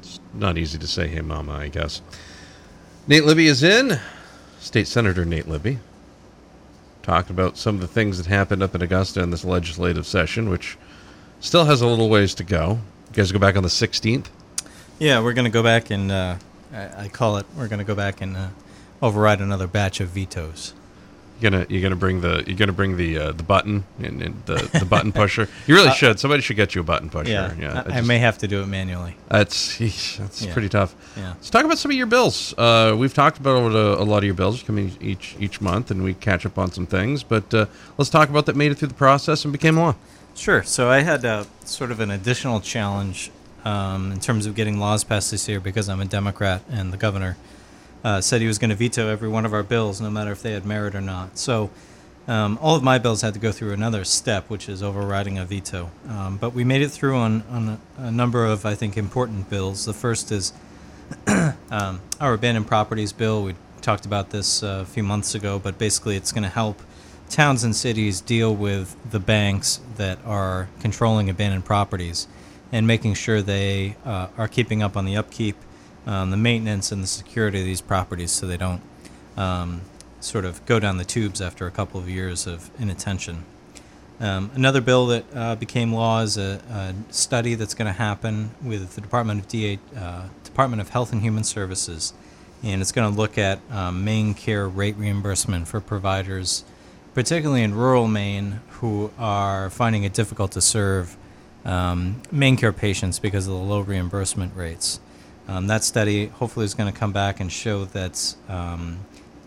It's 0.00 0.20
not 0.34 0.58
easy 0.58 0.78
to 0.78 0.86
say, 0.86 1.08
hey, 1.08 1.20
mama, 1.22 1.52
I 1.52 1.68
guess. 1.68 2.02
Nate 3.06 3.24
Libby 3.24 3.46
is 3.46 3.62
in. 3.62 3.98
State 4.60 4.86
Senator 4.86 5.24
Nate 5.24 5.48
Libby. 5.48 5.78
Talked 7.02 7.30
about 7.30 7.56
some 7.56 7.76
of 7.76 7.80
the 7.80 7.88
things 7.88 8.18
that 8.18 8.26
happened 8.26 8.62
up 8.62 8.74
in 8.74 8.82
Augusta 8.82 9.22
in 9.22 9.30
this 9.30 9.44
legislative 9.44 10.06
session, 10.06 10.50
which 10.50 10.76
still 11.40 11.64
has 11.64 11.80
a 11.80 11.86
little 11.86 12.08
ways 12.08 12.34
to 12.34 12.44
go. 12.44 12.80
You 13.08 13.14
guys 13.14 13.32
go 13.32 13.38
back 13.38 13.56
on 13.56 13.62
the 13.62 13.68
16th. 13.68 14.26
Yeah, 14.98 15.20
we're 15.22 15.32
going 15.32 15.46
to 15.46 15.50
go 15.50 15.62
back 15.62 15.90
and 15.90 16.12
uh, 16.12 16.36
I, 16.72 17.04
I 17.04 17.08
call 17.08 17.38
it. 17.38 17.46
We're 17.56 17.68
going 17.68 17.78
to 17.78 17.84
go 17.84 17.94
back 17.94 18.20
and 18.20 18.36
uh, 18.36 18.48
override 19.00 19.40
another 19.40 19.66
batch 19.66 20.00
of 20.00 20.10
vetoes. 20.10 20.74
You're 21.40 21.50
gonna 21.50 21.66
you're 21.68 21.82
gonna 21.82 21.96
bring 21.96 22.20
the 22.20 22.44
you're 22.46 22.56
gonna 22.56 22.72
bring 22.72 22.96
the 22.96 23.18
uh, 23.18 23.32
the 23.32 23.42
button 23.42 23.84
and, 23.98 24.22
and 24.22 24.42
the, 24.46 24.56
the 24.78 24.84
button 24.84 25.10
pusher. 25.12 25.48
You 25.66 25.74
really 25.74 25.90
should. 25.94 26.20
Somebody 26.20 26.42
should 26.42 26.56
get 26.56 26.74
you 26.74 26.80
a 26.82 26.84
button 26.84 27.08
pusher. 27.10 27.30
Uh, 27.30 27.54
Yeah, 27.58 27.82
yeah. 27.86 27.94
I, 27.94 27.98
I 27.98 28.00
may 28.02 28.18
have 28.18 28.38
to 28.38 28.48
do 28.48 28.62
it 28.62 28.66
manually. 28.66 29.16
That's 29.28 29.78
that's 29.78 30.42
Yeah. 30.42 30.52
pretty 30.52 30.68
tough. 30.68 30.94
Yeah. 31.16 31.30
Let's 31.30 31.50
talk 31.50 31.64
about 31.64 31.78
some 31.78 31.90
of 31.90 31.96
your 31.96 32.06
bills. 32.06 32.54
Uh, 32.58 32.94
we've 32.98 33.14
talked 33.14 33.38
about 33.38 33.72
a, 33.72 34.02
a 34.02 34.04
lot 34.04 34.18
of 34.18 34.24
your 34.24 34.34
bills 34.34 34.62
coming 34.62 34.96
each 35.00 35.34
each 35.40 35.60
month, 35.60 35.90
and 35.90 36.02
we 36.02 36.14
catch 36.14 36.44
up 36.44 36.58
on 36.58 36.70
some 36.72 36.86
things. 36.86 37.22
But 37.22 37.52
uh, 37.54 37.66
let's 37.96 38.10
talk 38.10 38.28
about 38.28 38.46
that 38.46 38.56
made 38.56 38.70
it 38.72 38.76
through 38.78 38.88
the 38.88 38.94
process 38.94 39.44
and 39.44 39.52
became 39.52 39.76
law. 39.76 39.94
Sure. 40.34 40.62
So 40.62 40.88
I 40.90 41.00
had 41.02 41.24
uh, 41.24 41.44
sort 41.64 41.90
of 41.90 42.00
an 42.00 42.10
additional 42.10 42.60
challenge 42.60 43.30
um, 43.64 44.12
in 44.12 44.20
terms 44.20 44.46
of 44.46 44.54
getting 44.54 44.78
laws 44.78 45.04
passed 45.04 45.30
this 45.30 45.48
year 45.48 45.60
because 45.60 45.88
I'm 45.88 46.00
a 46.00 46.04
Democrat 46.06 46.62
and 46.70 46.92
the 46.92 46.96
governor 46.96 47.36
uh, 48.04 48.20
said 48.20 48.40
he 48.40 48.46
was 48.46 48.58
going 48.58 48.70
to 48.70 48.76
veto 48.76 49.08
every 49.08 49.28
one 49.28 49.44
of 49.44 49.52
our 49.52 49.62
bills, 49.62 50.00
no 50.00 50.10
matter 50.10 50.32
if 50.32 50.42
they 50.42 50.52
had 50.52 50.64
merit 50.64 50.94
or 50.94 51.00
not. 51.00 51.38
So 51.38 51.70
um, 52.26 52.58
all 52.60 52.76
of 52.76 52.82
my 52.82 52.98
bills 52.98 53.22
had 53.22 53.34
to 53.34 53.40
go 53.40 53.52
through 53.52 53.72
another 53.72 54.04
step, 54.04 54.48
which 54.48 54.68
is 54.68 54.82
overriding 54.82 55.38
a 55.38 55.44
veto. 55.44 55.90
Um, 56.08 56.36
but 56.36 56.54
we 56.54 56.64
made 56.64 56.82
it 56.82 56.90
through 56.90 57.16
on, 57.16 57.42
on 57.50 57.68
a, 57.68 57.78
a 58.04 58.10
number 58.10 58.44
of, 58.46 58.64
I 58.64 58.74
think, 58.74 58.96
important 58.96 59.50
bills. 59.50 59.84
The 59.84 59.92
first 59.92 60.30
is 60.30 60.52
um, 61.70 62.00
our 62.20 62.34
abandoned 62.34 62.66
properties 62.66 63.12
bill. 63.12 63.42
We 63.42 63.54
talked 63.80 64.06
about 64.06 64.30
this 64.30 64.62
uh, 64.62 64.80
a 64.82 64.84
few 64.84 65.02
months 65.02 65.34
ago, 65.34 65.58
but 65.58 65.78
basically 65.78 66.16
it's 66.16 66.32
going 66.32 66.44
to 66.44 66.48
help 66.48 66.80
towns 67.28 67.64
and 67.64 67.74
cities 67.74 68.20
deal 68.20 68.54
with 68.54 68.96
the 69.10 69.20
banks 69.20 69.80
that 69.96 70.18
are 70.24 70.68
controlling 70.80 71.30
abandoned 71.30 71.64
properties 71.64 72.26
and 72.72 72.86
making 72.86 73.14
sure 73.14 73.40
they 73.42 73.96
uh, 74.04 74.28
are 74.36 74.48
keeping 74.48 74.82
up 74.82 74.96
on 74.96 75.04
the 75.04 75.16
upkeep, 75.16 75.56
um, 76.06 76.30
the 76.30 76.36
maintenance, 76.36 76.92
and 76.92 77.02
the 77.02 77.06
security 77.06 77.60
of 77.60 77.64
these 77.64 77.80
properties 77.80 78.30
so 78.30 78.46
they 78.46 78.56
don't 78.56 78.82
um, 79.36 79.82
sort 80.20 80.44
of 80.44 80.64
go 80.66 80.78
down 80.78 80.96
the 80.96 81.04
tubes 81.04 81.40
after 81.40 81.66
a 81.66 81.70
couple 81.70 82.00
of 82.00 82.08
years 82.08 82.46
of 82.46 82.70
inattention. 82.78 83.44
Um, 84.20 84.50
another 84.54 84.82
bill 84.82 85.06
that 85.06 85.24
uh, 85.34 85.56
became 85.56 85.94
law 85.94 86.20
is 86.20 86.36
a, 86.36 86.60
a 86.70 87.12
study 87.12 87.54
that's 87.54 87.72
going 87.72 87.86
to 87.86 87.92
happen 87.92 88.50
with 88.62 88.94
the 88.94 89.00
Department 89.00 89.40
of 89.40 89.48
DA, 89.48 89.78
uh, 89.96 90.24
Department 90.44 90.82
of 90.82 90.90
Health 90.90 91.12
and 91.12 91.22
Human 91.22 91.42
Services, 91.42 92.12
and 92.62 92.82
it's 92.82 92.92
going 92.92 93.10
to 93.10 93.16
look 93.16 93.38
at 93.38 93.60
um, 93.70 94.34
care 94.34 94.68
rate 94.68 94.96
reimbursement 94.96 95.68
for 95.68 95.80
providers, 95.80 96.64
particularly 97.14 97.62
in 97.62 97.74
rural 97.74 98.08
Maine, 98.08 98.60
who 98.80 99.10
are 99.18 99.70
finding 99.70 100.04
it 100.04 100.12
difficult 100.12 100.52
to 100.52 100.60
serve 100.60 101.16
um, 101.64 102.20
care 102.58 102.72
patients 102.72 103.18
because 103.18 103.46
of 103.46 103.54
the 103.54 103.58
low 103.58 103.80
reimbursement 103.80 104.54
rates. 104.54 105.00
Um, 105.50 105.66
that 105.66 105.82
study 105.82 106.26
hopefully 106.26 106.64
is 106.64 106.74
going 106.74 106.92
to 106.92 106.96
come 106.96 107.12
back 107.12 107.40
and 107.40 107.50
show 107.50 107.84
that 107.86 108.36
um, 108.48 109.00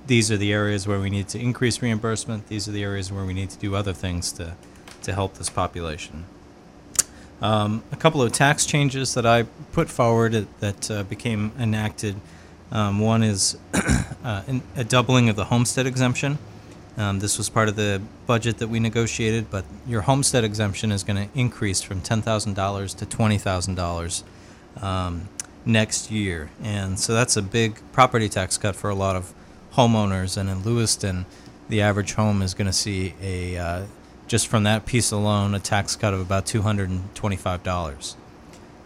these 0.05 0.29
are 0.29 0.35
the 0.35 0.51
areas 0.51 0.85
where 0.85 0.99
we 0.99 1.09
need 1.09 1.29
to 1.29 1.39
increase 1.39 1.81
reimbursement. 1.81 2.49
These 2.49 2.67
are 2.67 2.73
the 2.73 2.83
areas 2.83 3.09
where 3.09 3.23
we 3.23 3.33
need 3.33 3.49
to 3.51 3.57
do 3.57 3.73
other 3.73 3.93
things 3.93 4.33
to, 4.33 4.57
to 5.03 5.13
help 5.13 5.35
this 5.35 5.49
population. 5.49 6.25
Um, 7.41 7.83
a 7.93 7.95
couple 7.95 8.21
of 8.21 8.33
tax 8.33 8.65
changes 8.65 9.13
that 9.13 9.25
I 9.25 9.43
put 9.71 9.89
forward 9.89 10.45
that- 10.59 10.91
uh, 10.91 11.03
became 11.03 11.53
enacted. 11.57 12.17
Um, 12.69 12.99
one 12.99 13.23
is 13.23 13.57
uh, 14.25 14.43
a 14.75 14.83
doubling 14.83 15.29
of 15.29 15.37
the 15.37 15.45
homestead 15.45 15.87
exemption. 15.87 16.37
Um, 16.97 17.19
this 17.19 17.37
was 17.37 17.49
part 17.49 17.69
of 17.69 17.77
the 17.77 18.01
budget 18.27 18.57
that 18.57 18.67
we 18.67 18.81
negotiated, 18.81 19.49
but 19.49 19.63
your 19.87 20.01
homestead 20.01 20.43
exemption 20.43 20.91
is 20.91 21.01
going 21.05 21.29
to 21.29 21.39
increase 21.39 21.81
from 21.81 22.01
$10,000 22.01 22.97
to 22.97 23.05
$20,000 23.05 24.23
um, 24.83 25.29
next 25.65 26.11
year. 26.11 26.49
And 26.61 26.99
so 26.99 27.13
that's 27.13 27.37
a 27.37 27.41
big 27.41 27.79
property 27.91 28.29
tax 28.29 28.57
cut 28.57 28.75
for 28.75 28.89
a 28.89 28.95
lot 28.95 29.15
of 29.15 29.33
homeowners. 29.73 30.37
And 30.37 30.49
in 30.49 30.63
Lewiston, 30.63 31.25
the 31.69 31.81
average 31.81 32.13
home 32.13 32.41
is 32.41 32.53
going 32.53 32.67
to 32.67 32.73
see 32.73 33.13
a, 33.21 33.57
uh, 33.57 33.85
just 34.27 34.47
from 34.47 34.63
that 34.63 34.85
piece 34.85 35.11
alone, 35.11 35.55
a 35.55 35.59
tax 35.59 35.95
cut 35.95 36.13
of 36.13 36.19
about 36.19 36.45
$225. 36.45 38.15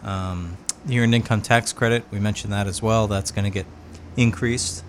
Um, 0.02 0.56
the 0.86 1.00
earned 1.00 1.14
income 1.14 1.42
tax 1.42 1.72
credit, 1.72 2.04
we 2.10 2.20
mentioned 2.20 2.52
that 2.52 2.66
as 2.66 2.80
well. 2.80 3.08
That's 3.08 3.30
going 3.30 3.44
to 3.44 3.50
get 3.50 3.66
increased. 4.16 4.84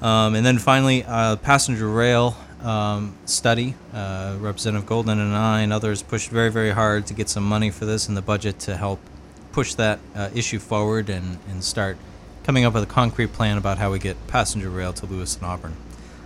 Um, 0.00 0.34
and 0.34 0.46
then 0.46 0.58
finally, 0.58 1.04
uh, 1.04 1.36
passenger 1.36 1.88
rail 1.88 2.36
um, 2.62 3.16
study. 3.24 3.74
Uh, 3.92 4.36
Representative 4.38 4.86
Golden 4.86 5.18
and 5.18 5.34
I 5.34 5.60
and 5.62 5.72
others 5.72 6.02
pushed 6.02 6.30
very, 6.30 6.50
very 6.50 6.70
hard 6.70 7.06
to 7.08 7.14
get 7.14 7.28
some 7.28 7.44
money 7.44 7.70
for 7.70 7.84
this 7.84 8.08
in 8.08 8.14
the 8.14 8.22
budget 8.22 8.58
to 8.60 8.76
help 8.76 9.00
push 9.52 9.74
that 9.74 9.98
uh, 10.14 10.30
issue 10.34 10.58
forward 10.58 11.08
and, 11.08 11.38
and 11.50 11.62
start 11.64 11.96
coming 12.44 12.64
up 12.64 12.74
with 12.74 12.82
a 12.82 12.86
concrete 12.86 13.32
plan 13.32 13.58
about 13.58 13.78
how 13.78 13.92
we 13.92 13.98
get 13.98 14.16
passenger 14.26 14.70
rail 14.70 14.92
to 14.92 15.06
Lewiston-Auburn. 15.06 15.74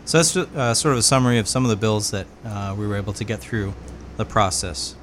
So 0.05 0.19
that's 0.19 0.37
uh, 0.37 0.75
sort 0.75 0.93
of 0.93 0.99
a 0.99 1.03
summary 1.03 1.39
of 1.39 1.49
some 1.49 1.65
of 1.65 1.71
the 1.71 1.77
bills 1.77 2.11
that 2.11 2.27
uh, 2.45 2.75
we 2.77 2.87
were 2.87 2.97
able 2.97 3.13
to 3.15 3.25
get 3.25 3.41
through 3.41 3.75
the 4.17 4.25
process. 4.25 4.95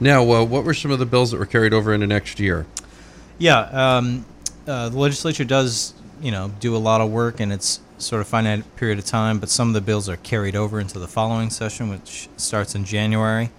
Now, 0.00 0.22
uh, 0.22 0.44
what 0.44 0.64
were 0.64 0.74
some 0.74 0.90
of 0.90 0.98
the 0.98 1.06
bills 1.06 1.32
that 1.32 1.38
were 1.38 1.46
carried 1.46 1.74
over 1.74 1.92
into 1.92 2.06
next 2.06 2.38
year? 2.38 2.66
Yeah, 3.38 3.60
um, 3.60 4.24
uh, 4.66 4.88
the 4.88 4.98
legislature 4.98 5.44
does, 5.44 5.94
you 6.20 6.30
know, 6.30 6.52
do 6.60 6.76
a 6.76 6.78
lot 6.78 7.00
of 7.00 7.10
work 7.10 7.40
in 7.40 7.50
its 7.52 7.80
sort 7.98 8.20
of 8.20 8.28
finite 8.28 8.76
period 8.76 8.98
of 8.98 9.04
time, 9.04 9.40
but 9.40 9.48
some 9.48 9.68
of 9.68 9.74
the 9.74 9.80
bills 9.80 10.08
are 10.08 10.16
carried 10.16 10.54
over 10.54 10.78
into 10.78 10.98
the 10.98 11.08
following 11.08 11.50
session, 11.50 11.88
which 11.88 12.28
starts 12.36 12.74
in 12.74 12.84
January. 12.84 13.50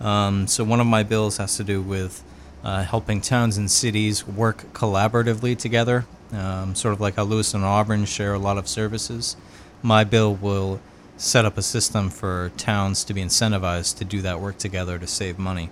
Um, 0.00 0.46
so 0.46 0.64
one 0.64 0.80
of 0.80 0.86
my 0.86 1.02
bills 1.02 1.36
has 1.38 1.56
to 1.56 1.64
do 1.64 1.82
with 1.82 2.22
uh, 2.64 2.82
helping 2.82 3.20
towns 3.20 3.56
and 3.56 3.70
cities 3.70 4.26
work 4.26 4.64
collaboratively 4.72 5.56
together, 5.56 6.06
um, 6.32 6.74
sort 6.74 6.92
of 6.94 7.00
like 7.00 7.16
how 7.16 7.24
Lewiston-Auburn 7.24 8.04
share 8.04 8.34
a 8.34 8.38
lot 8.38 8.58
of 8.58 8.68
services. 8.68 9.36
My 9.82 10.04
bill 10.04 10.34
will 10.34 10.80
set 11.16 11.44
up 11.44 11.58
a 11.58 11.62
system 11.62 12.10
for 12.10 12.50
towns 12.56 13.04
to 13.04 13.14
be 13.14 13.22
incentivized 13.22 13.98
to 13.98 14.04
do 14.04 14.22
that 14.22 14.40
work 14.40 14.58
together 14.58 14.98
to 14.98 15.06
save 15.06 15.38
money. 15.38 15.70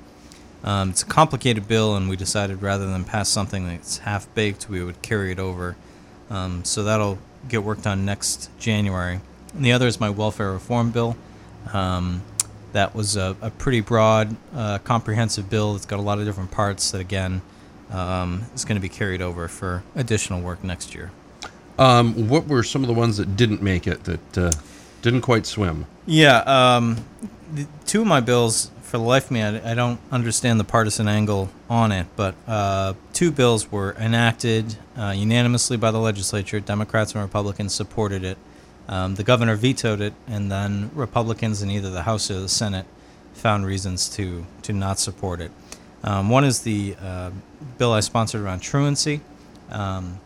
Um, 0.64 0.90
it's 0.90 1.02
a 1.02 1.06
complicated 1.06 1.68
bill, 1.68 1.96
and 1.96 2.08
we 2.08 2.16
decided 2.16 2.62
rather 2.62 2.86
than 2.86 3.04
pass 3.04 3.28
something 3.28 3.66
that's 3.66 3.98
half 3.98 4.32
baked, 4.34 4.68
we 4.68 4.82
would 4.82 5.00
carry 5.02 5.32
it 5.32 5.38
over. 5.38 5.76
Um, 6.30 6.64
so 6.64 6.82
that'll 6.82 7.18
get 7.48 7.62
worked 7.62 7.86
on 7.86 8.04
next 8.04 8.50
January. 8.58 9.20
And 9.54 9.64
the 9.64 9.72
other 9.72 9.86
is 9.86 10.00
my 10.00 10.10
welfare 10.10 10.52
reform 10.52 10.90
bill. 10.90 11.16
Um, 11.72 12.22
that 12.72 12.94
was 12.94 13.16
a, 13.16 13.36
a 13.40 13.50
pretty 13.50 13.80
broad, 13.80 14.36
uh, 14.54 14.78
comprehensive 14.78 15.48
bill. 15.48 15.76
It's 15.76 15.86
got 15.86 15.98
a 15.98 16.02
lot 16.02 16.18
of 16.18 16.24
different 16.24 16.50
parts 16.50 16.90
that, 16.90 17.00
again, 17.00 17.42
um, 17.90 18.44
is 18.54 18.64
going 18.64 18.76
to 18.76 18.82
be 18.82 18.88
carried 18.88 19.22
over 19.22 19.48
for 19.48 19.82
additional 19.94 20.40
work 20.40 20.62
next 20.62 20.94
year. 20.94 21.10
Um, 21.78 22.28
what 22.28 22.46
were 22.48 22.62
some 22.62 22.82
of 22.82 22.88
the 22.88 22.94
ones 22.94 23.16
that 23.18 23.36
didn't 23.36 23.62
make 23.62 23.86
it 23.86 24.04
that 24.04 24.38
uh, 24.38 24.52
didn't 25.02 25.20
quite 25.22 25.46
swim? 25.46 25.86
Yeah, 26.06 26.38
um, 26.38 27.04
the, 27.52 27.66
two 27.86 28.00
of 28.00 28.06
my 28.06 28.20
bills, 28.20 28.70
for 28.82 28.98
the 28.98 29.04
life 29.04 29.26
of 29.26 29.30
me, 29.30 29.42
I, 29.42 29.72
I 29.72 29.74
don't 29.74 30.00
understand 30.10 30.58
the 30.58 30.64
partisan 30.64 31.08
angle 31.08 31.50
on 31.70 31.92
it, 31.92 32.06
but 32.16 32.34
uh, 32.46 32.94
two 33.12 33.30
bills 33.30 33.70
were 33.70 33.94
enacted 33.98 34.76
uh, 34.98 35.14
unanimously 35.16 35.76
by 35.76 35.90
the 35.90 35.98
legislature. 35.98 36.58
Democrats 36.58 37.12
and 37.12 37.22
Republicans 37.22 37.74
supported 37.74 38.24
it. 38.24 38.38
Um, 38.88 39.16
the 39.16 39.22
governor 39.22 39.54
vetoed 39.54 40.00
it, 40.00 40.14
and 40.26 40.50
then 40.50 40.90
Republicans 40.94 41.62
in 41.62 41.70
either 41.70 41.90
the 41.90 42.02
House 42.02 42.30
or 42.30 42.40
the 42.40 42.48
Senate 42.48 42.86
found 43.34 43.66
reasons 43.66 44.08
to, 44.10 44.46
to 44.62 44.72
not 44.72 44.98
support 44.98 45.40
it. 45.40 45.50
Um, 46.02 46.30
one 46.30 46.44
is 46.44 46.62
the 46.62 46.96
uh, 47.00 47.30
bill 47.76 47.92
I 47.92 48.00
sponsored 48.00 48.40
around 48.40 48.60
truancy. 48.60 49.20
Um, 49.70 50.20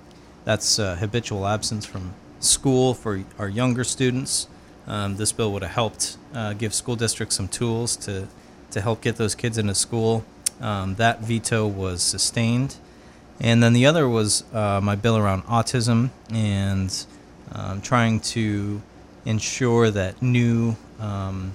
that's 0.44 0.78
uh, 0.78 0.96
habitual 0.96 1.46
absence 1.46 1.86
from 1.86 2.14
school 2.40 2.94
for 2.94 3.24
our 3.38 3.48
younger 3.48 3.84
students. 3.84 4.48
Um, 4.86 5.16
this 5.16 5.32
bill 5.32 5.52
would 5.52 5.62
have 5.62 5.72
helped 5.72 6.16
uh, 6.34 6.52
give 6.54 6.74
school 6.74 6.96
districts 6.96 7.36
some 7.36 7.48
tools 7.48 7.96
to, 7.96 8.28
to 8.70 8.80
help 8.80 9.00
get 9.00 9.16
those 9.16 9.34
kids 9.34 9.58
into 9.58 9.74
school. 9.74 10.24
Um, 10.60 10.96
that 10.96 11.20
veto 11.20 11.66
was 11.66 12.02
sustained. 12.02 12.76
And 13.40 13.62
then 13.62 13.72
the 13.72 13.86
other 13.86 14.08
was 14.08 14.44
uh, 14.52 14.80
my 14.82 14.94
bill 14.94 15.16
around 15.16 15.44
autism 15.44 16.10
and 16.30 17.06
um, 17.54 17.80
trying 17.80 18.20
to 18.20 18.82
ensure 19.24 19.90
that 19.90 20.20
new 20.20 20.76
um, 20.98 21.52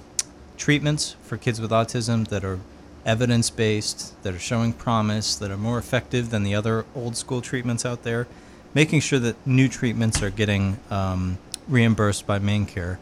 treatments 0.56 1.16
for 1.22 1.36
kids 1.36 1.60
with 1.60 1.70
autism 1.70 2.26
that 2.28 2.44
are 2.44 2.58
evidence 3.04 3.50
based, 3.50 4.20
that 4.22 4.34
are 4.34 4.38
showing 4.38 4.72
promise, 4.72 5.36
that 5.36 5.50
are 5.50 5.56
more 5.56 5.78
effective 5.78 6.30
than 6.30 6.42
the 6.42 6.54
other 6.54 6.84
old 6.94 7.16
school 7.16 7.40
treatments 7.40 7.84
out 7.86 8.02
there, 8.02 8.26
making 8.74 9.00
sure 9.00 9.18
that 9.18 9.34
new 9.46 9.68
treatments 9.68 10.22
are 10.22 10.30
getting 10.30 10.78
um, 10.90 11.38
reimbursed 11.68 12.26
by 12.26 12.38
MaineCare. 12.38 12.98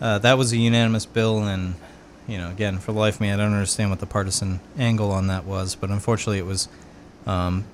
Uh, 0.00 0.18
that 0.18 0.36
was 0.36 0.52
a 0.52 0.56
unanimous 0.56 1.06
bill, 1.06 1.44
and 1.44 1.74
you 2.26 2.38
know, 2.38 2.50
again, 2.50 2.78
for 2.78 2.92
the 2.92 2.98
life 2.98 3.16
of 3.16 3.20
me, 3.20 3.30
I 3.30 3.36
don't 3.36 3.52
understand 3.52 3.90
what 3.90 4.00
the 4.00 4.06
partisan 4.06 4.60
angle 4.76 5.12
on 5.12 5.28
that 5.28 5.44
was, 5.44 5.74
but 5.74 5.90
unfortunately, 5.90 6.38
it 6.38 6.46
was 6.46 6.68
um, 7.24 7.64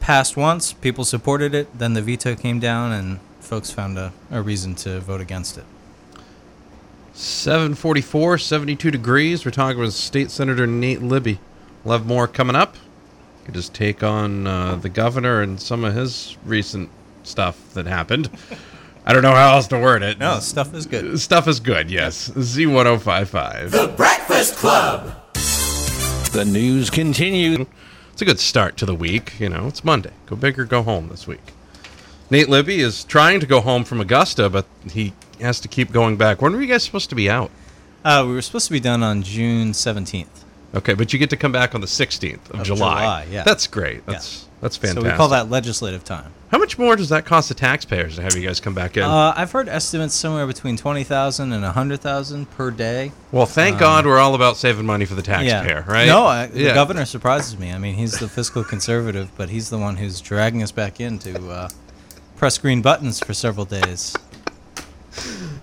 passed 0.00 0.36
once. 0.36 0.72
People 0.72 1.04
supported 1.04 1.54
it. 1.54 1.76
Then 1.76 1.94
the 1.94 2.02
veto 2.02 2.34
came 2.36 2.60
down, 2.60 2.92
and 2.92 3.20
folks 3.52 3.70
found 3.70 3.98
a, 3.98 4.10
a 4.30 4.40
reason 4.40 4.74
to 4.74 4.98
vote 5.00 5.20
against 5.20 5.58
it. 5.58 5.64
744, 7.12 8.38
72 8.38 8.90
degrees. 8.90 9.44
We're 9.44 9.50
talking 9.50 9.78
with 9.78 9.92
State 9.92 10.30
Senator 10.30 10.66
Nate 10.66 11.02
Libby. 11.02 11.38
We'll 11.84 11.98
have 11.98 12.06
more 12.06 12.26
coming 12.26 12.56
up. 12.56 12.76
Could 13.44 13.52
just 13.52 13.74
take 13.74 14.02
on 14.02 14.46
uh, 14.46 14.76
the 14.76 14.88
governor 14.88 15.42
and 15.42 15.60
some 15.60 15.84
of 15.84 15.94
his 15.94 16.38
recent 16.46 16.88
stuff 17.24 17.74
that 17.74 17.84
happened. 17.84 18.30
I 19.04 19.12
don't 19.12 19.20
know 19.20 19.34
how 19.34 19.56
else 19.56 19.68
to 19.68 19.78
word 19.78 20.02
it. 20.02 20.18
No, 20.18 20.38
stuff 20.38 20.72
is 20.72 20.86
good. 20.86 21.20
Stuff 21.20 21.46
is 21.46 21.60
good, 21.60 21.90
yes. 21.90 22.30
Z1055. 22.30 23.70
The 23.70 23.88
Breakfast 23.94 24.56
Club. 24.56 25.14
The 26.32 26.46
news 26.46 26.88
continues. 26.88 27.66
It's 28.14 28.22
a 28.22 28.24
good 28.24 28.40
start 28.40 28.78
to 28.78 28.86
the 28.86 28.94
week. 28.94 29.38
You 29.38 29.50
know, 29.50 29.66
it's 29.66 29.84
Monday. 29.84 30.12
Go 30.24 30.36
big 30.36 30.58
or 30.58 30.64
go 30.64 30.82
home 30.82 31.08
this 31.08 31.26
week. 31.26 31.52
Nate 32.32 32.48
Libby 32.48 32.80
is 32.80 33.04
trying 33.04 33.40
to 33.40 33.46
go 33.46 33.60
home 33.60 33.84
from 33.84 34.00
Augusta, 34.00 34.48
but 34.48 34.64
he 34.90 35.12
has 35.38 35.60
to 35.60 35.68
keep 35.68 35.92
going 35.92 36.16
back. 36.16 36.40
When 36.40 36.54
were 36.54 36.62
you 36.62 36.66
guys 36.66 36.82
supposed 36.82 37.10
to 37.10 37.14
be 37.14 37.28
out? 37.28 37.50
Uh, 38.06 38.24
we 38.26 38.32
were 38.32 38.40
supposed 38.40 38.66
to 38.68 38.72
be 38.72 38.80
done 38.80 39.02
on 39.02 39.22
June 39.22 39.72
17th. 39.72 40.26
Okay, 40.74 40.94
but 40.94 41.12
you 41.12 41.18
get 41.18 41.28
to 41.28 41.36
come 41.36 41.52
back 41.52 41.74
on 41.74 41.82
the 41.82 41.86
16th 41.86 42.48
of, 42.48 42.60
Of 42.60 42.66
July. 42.66 43.00
July, 43.02 43.26
yeah. 43.30 43.42
That's 43.42 43.66
great. 43.66 44.06
That's 44.06 44.48
that's 44.62 44.78
fantastic. 44.78 45.02
So 45.04 45.10
we 45.10 45.14
call 45.14 45.28
that 45.28 45.50
legislative 45.50 46.04
time. 46.04 46.32
How 46.50 46.56
much 46.56 46.78
more 46.78 46.96
does 46.96 47.10
that 47.10 47.26
cost 47.26 47.50
the 47.50 47.54
taxpayers 47.54 48.16
to 48.16 48.22
have 48.22 48.34
you 48.34 48.46
guys 48.46 48.60
come 48.60 48.72
back 48.74 48.96
in? 48.96 49.02
Uh, 49.02 49.34
I've 49.36 49.52
heard 49.52 49.68
estimates 49.68 50.14
somewhere 50.14 50.46
between 50.46 50.78
20,000 50.78 51.52
and 51.52 51.62
100,000 51.62 52.50
per 52.52 52.70
day. 52.70 53.12
well, 53.30 53.44
thank 53.44 53.78
God 53.78 54.06
we're 54.06 54.18
all 54.20 54.34
about 54.34 54.56
saving 54.56 54.86
money 54.86 55.04
for 55.04 55.14
the 55.14 55.22
taxpayer, 55.22 55.84
right? 55.86 56.06
No, 56.06 56.24
I, 56.24 56.46
the 56.46 56.60
Yeah. 56.62 56.74
governor 56.74 57.04
surprises 57.04 57.58
me. 57.58 57.72
I 57.72 57.76
mean, 57.78 57.94
he's 57.96 58.18
the 58.18 58.28
fiscal 58.28 58.64
conservative, 58.64 59.30
but 59.36 59.50
he's 59.50 59.68
the 59.68 59.78
one 59.78 59.96
who's 59.96 60.20
dragging 60.22 60.62
us 60.62 60.72
back 60.72 60.98
into. 61.00 61.50
uh, 61.50 61.68
press 62.42 62.58
green 62.58 62.82
buttons 62.82 63.20
for 63.20 63.32
several 63.32 63.64
days. 63.64 64.16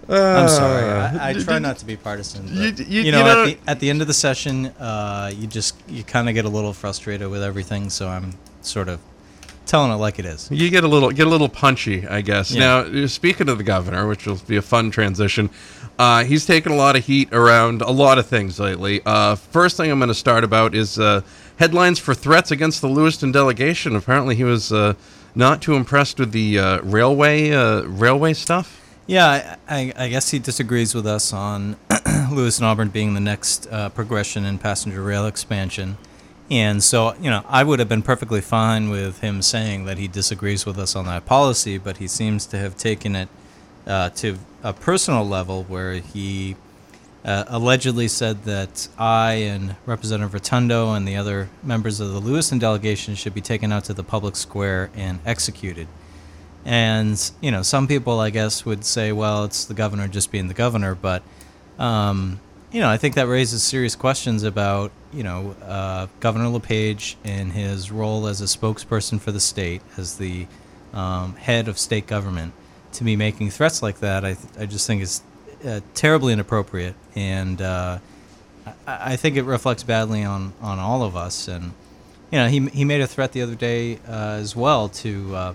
I'm 0.07 0.48
sorry. 0.48 0.86
I, 0.89 1.31
I 1.31 1.33
try 1.33 1.59
not 1.59 1.77
to 1.79 1.86
be 1.86 1.98
partisan. 1.98 2.43
But, 2.45 2.53
Uh, 2.53 2.62
you- 2.62 2.86
you, 2.88 3.01
you- 3.03 3.12
know, 3.12 3.17
you 3.17 3.24
know- 3.25 3.41
at, 3.43 3.45
the, 3.45 3.57
at 3.71 3.79
the 3.81 3.89
end 3.89 4.00
of 4.01 4.07
the 4.07 4.13
session, 4.13 4.67
uh, 4.79 5.29
you 5.36 5.45
just 5.45 5.75
you 5.89 6.05
kind 6.05 6.29
of 6.29 6.36
get 6.36 6.45
a 6.45 6.50
little 6.50 6.71
frustrated 6.71 7.27
with 7.29 7.43
everything. 7.43 7.89
So 7.89 8.07
I'm 8.07 8.36
sort 8.62 8.88
of 8.88 9.01
telling 9.65 9.91
it 9.91 9.95
like 9.95 10.19
it 10.19 10.25
is. 10.25 10.48
You 10.50 10.69
get 10.69 10.86
a 10.86 10.88
little 10.88 11.12
get 11.12 11.27
a 11.27 11.29
little 11.29 11.50
punchy, 11.50 12.07
I 12.07 12.21
guess. 12.21 12.50
Yeah. 12.50 12.86
Now, 12.89 13.07
speaking 13.07 13.50
of 13.50 13.57
the 13.57 13.65
governor, 13.65 14.07
which 14.07 14.25
will 14.25 14.39
be 14.48 14.55
a 14.55 14.62
fun 14.62 14.89
transition, 14.89 15.50
uh, 16.00 16.24
he's 16.24 16.45
taken 16.45 16.71
a 16.71 16.75
lot 16.77 16.95
of 16.95 17.05
heat 17.05 17.27
around 17.33 17.81
a 17.81 17.91
lot 17.91 18.17
of 18.19 18.25
things 18.25 18.57
lately. 18.57 19.01
Uh, 19.05 19.36
first 19.36 19.75
thing 19.75 19.91
I'm 19.91 20.00
going 20.00 20.07
to 20.07 20.13
start 20.27 20.45
about 20.45 20.74
is 20.75 20.98
uh, 20.98 21.24
headlines 21.57 22.00
for 22.00 22.13
threats 22.13 22.51
against 22.51 22.79
the 22.79 22.88
Lewiston 22.88 23.33
delegation. 23.33 23.98
Apparently, 23.98 24.33
he 24.36 24.45
was 24.45 24.71
uh, 24.71 24.93
not 25.39 25.62
too 25.62 25.74
impressed 25.74 26.19
with 26.19 26.31
the 26.31 26.60
uh, 26.60 26.81
railway 26.81 27.51
uh, 27.51 27.81
railway 27.84 28.34
stuff. 28.34 28.75
Yeah, 29.08 29.55
I, 29.67 29.91
I, 29.98 30.08
guess 30.08 30.29
he 30.29 30.38
disagrees 30.38 30.93
with 30.93 31.08
us 31.08 31.34
on 31.34 31.77
Lewiston-Auburn 32.31 32.89
being 32.89 33.15
the 33.15 33.19
next 33.19 33.65
uh, 33.72 33.89
progression 33.89 34.46
in 34.46 34.60
passenger 34.60 35.01
rail 35.01 35.25
expansion. 35.25 35.98
And 36.51 36.84
so, 36.84 37.15
you 37.15 37.31
know, 37.31 37.43
I 37.48 37.63
would 37.63 37.79
have 37.79 37.89
been 37.89 38.03
perfectly 38.03 38.41
fine 38.41 38.91
with 38.91 39.22
him 39.22 39.41
saying 39.41 39.86
that 39.86 39.98
he 39.98 40.08
disagrees 40.08 40.63
with 40.63 40.77
us 40.77 40.96
on 40.96 41.05
that 41.05 41.25
policy, 41.25 41.79
but 41.79 41.98
he 41.98 42.08
seems 42.08 42.46
to 42.48 42.60
have 42.60 42.77
taken 42.77 43.15
it 43.15 43.29
uh, 43.88 44.10
to 44.10 44.38
a 44.62 44.74
personal 44.74 45.25
level 45.25 45.63
where 45.63 45.93
he 45.93 46.55
uh, 47.26 47.44
allegedly 47.48 48.08
said 48.08 48.44
that 48.46 48.88
I 48.98 49.34
and 49.34 49.76
Representative 49.86 50.34
Rotundo 50.34 50.94
and 50.94 51.08
the 51.08 51.16
other 51.16 51.50
members 51.62 52.00
of 52.00 52.14
the 52.14 52.20
Lewiston 52.20 52.60
delegation 52.60 53.16
should 53.16 53.34
be 53.34 53.42
taken 53.42 53.72
out 53.72 53.84
to 53.86 53.94
the 53.94 54.04
public 54.04 54.36
square 54.36 54.90
and 54.96 55.20
executed. 55.26 55.88
And 56.66 57.32
you 57.42 57.52
know, 57.52 57.62
some 57.62 57.88
people, 57.88 58.20
I 58.20 58.30
guess, 58.30 58.66
would 58.66 58.86
say, 58.86 59.12
"Well, 59.12 59.46
it's 59.46 59.66
the 59.66 59.74
governor 59.74 60.08
just 60.08 60.32
being 60.32 60.48
the 60.48 60.54
governor," 60.54 60.96
but 60.96 61.24
um, 61.78 62.40
you 62.72 62.82
know, 62.82 62.90
I 62.90 62.98
think 62.98 63.16
that 63.16 63.28
raises 63.28 63.64
serious 63.64 63.96
questions 63.96 64.44
about 64.44 64.92
you 65.12 65.24
know 65.24 65.56
uh, 65.64 66.08
Governor 66.20 66.50
LePage 66.50 67.18
and 67.24 67.52
his 67.52 67.92
role 67.92 68.28
as 68.28 68.42
a 68.42 68.46
spokesperson 68.46 69.20
for 69.20 69.32
the 69.32 69.40
state, 69.40 69.82
as 69.98 70.18
the 70.18 70.48
um, 70.94 71.36
head 71.36 71.68
of 71.68 71.79
state 71.79 72.08
government, 72.08 72.53
to 72.94 73.03
be 73.03 73.16
making 73.16 73.50
threats 73.50 73.82
like 73.82 74.00
that. 74.00 74.24
I 74.24 74.34
th- 74.34 74.53
I 74.60 74.66
just 74.66 74.86
think 74.86 75.01
is 75.01 75.22
uh, 75.65 75.81
terribly 75.93 76.33
inappropriate, 76.33 76.95
and 77.15 77.61
uh, 77.61 78.00
I, 78.87 79.13
I 79.13 79.15
think 79.15 79.37
it 79.37 79.43
reflects 79.43 79.83
badly 79.83 80.24
on 80.24 80.53
on 80.61 80.79
all 80.79 81.03
of 81.03 81.15
us. 81.15 81.48
And 81.48 81.74
you 82.31 82.39
know, 82.39 82.48
he 82.48 82.67
he 82.67 82.85
made 82.85 83.01
a 83.01 83.07
threat 83.07 83.31
the 83.31 83.41
other 83.41 83.55
day 83.55 84.00
uh, 84.07 84.37
as 84.39 84.55
well 84.55 84.89
to 84.89 85.35
uh, 85.35 85.53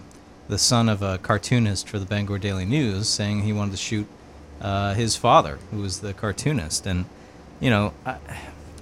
the 0.49 0.59
son 0.59 0.89
of 0.89 1.03
a 1.03 1.19
cartoonist 1.19 1.89
for 1.89 1.99
the 1.99 2.07
Bangor 2.07 2.39
Daily 2.39 2.65
News, 2.65 3.09
saying 3.09 3.43
he 3.43 3.53
wanted 3.53 3.73
to 3.73 3.77
shoot 3.79 4.07
his 4.95 5.15
father, 5.15 5.59
who 5.71 5.79
was 5.79 6.01
the 6.01 6.15
cartoonist. 6.15 6.87
And 6.87 7.05
you 7.61 7.71
know, 7.71 7.93
I, 8.07 8.17